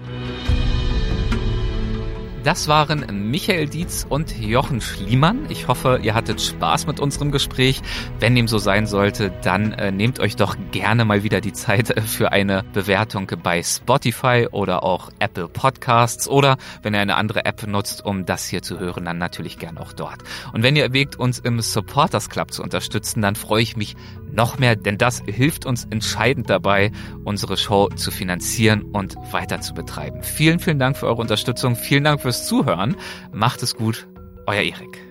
[2.44, 5.46] Das waren Michael Dietz und Jochen Schliemann.
[5.50, 7.84] Ich hoffe, ihr hattet Spaß mit unserem Gespräch.
[8.20, 11.92] Wenn dem so sein sollte, dann äh, nehmt euch doch gerne mal wieder die Zeit
[11.92, 17.46] äh, für eine Bewertung bei Spotify oder auch Apple Podcasts oder wenn ihr eine andere
[17.46, 20.24] App nutzt, um das hier zu hören, dann natürlich gerne auch dort.
[20.52, 23.96] Und wenn ihr erwägt, uns im Supporters Club zu unterstützen, dann freue ich mich
[24.32, 26.92] noch mehr, denn das hilft uns entscheidend dabei,
[27.24, 30.24] unsere Show zu finanzieren und weiter zu betreiben.
[30.24, 31.76] Vielen, vielen Dank für eure Unterstützung.
[31.76, 32.96] Vielen Dank fürs Zuhören.
[33.32, 34.08] Macht es gut.
[34.48, 35.11] Euer Erik.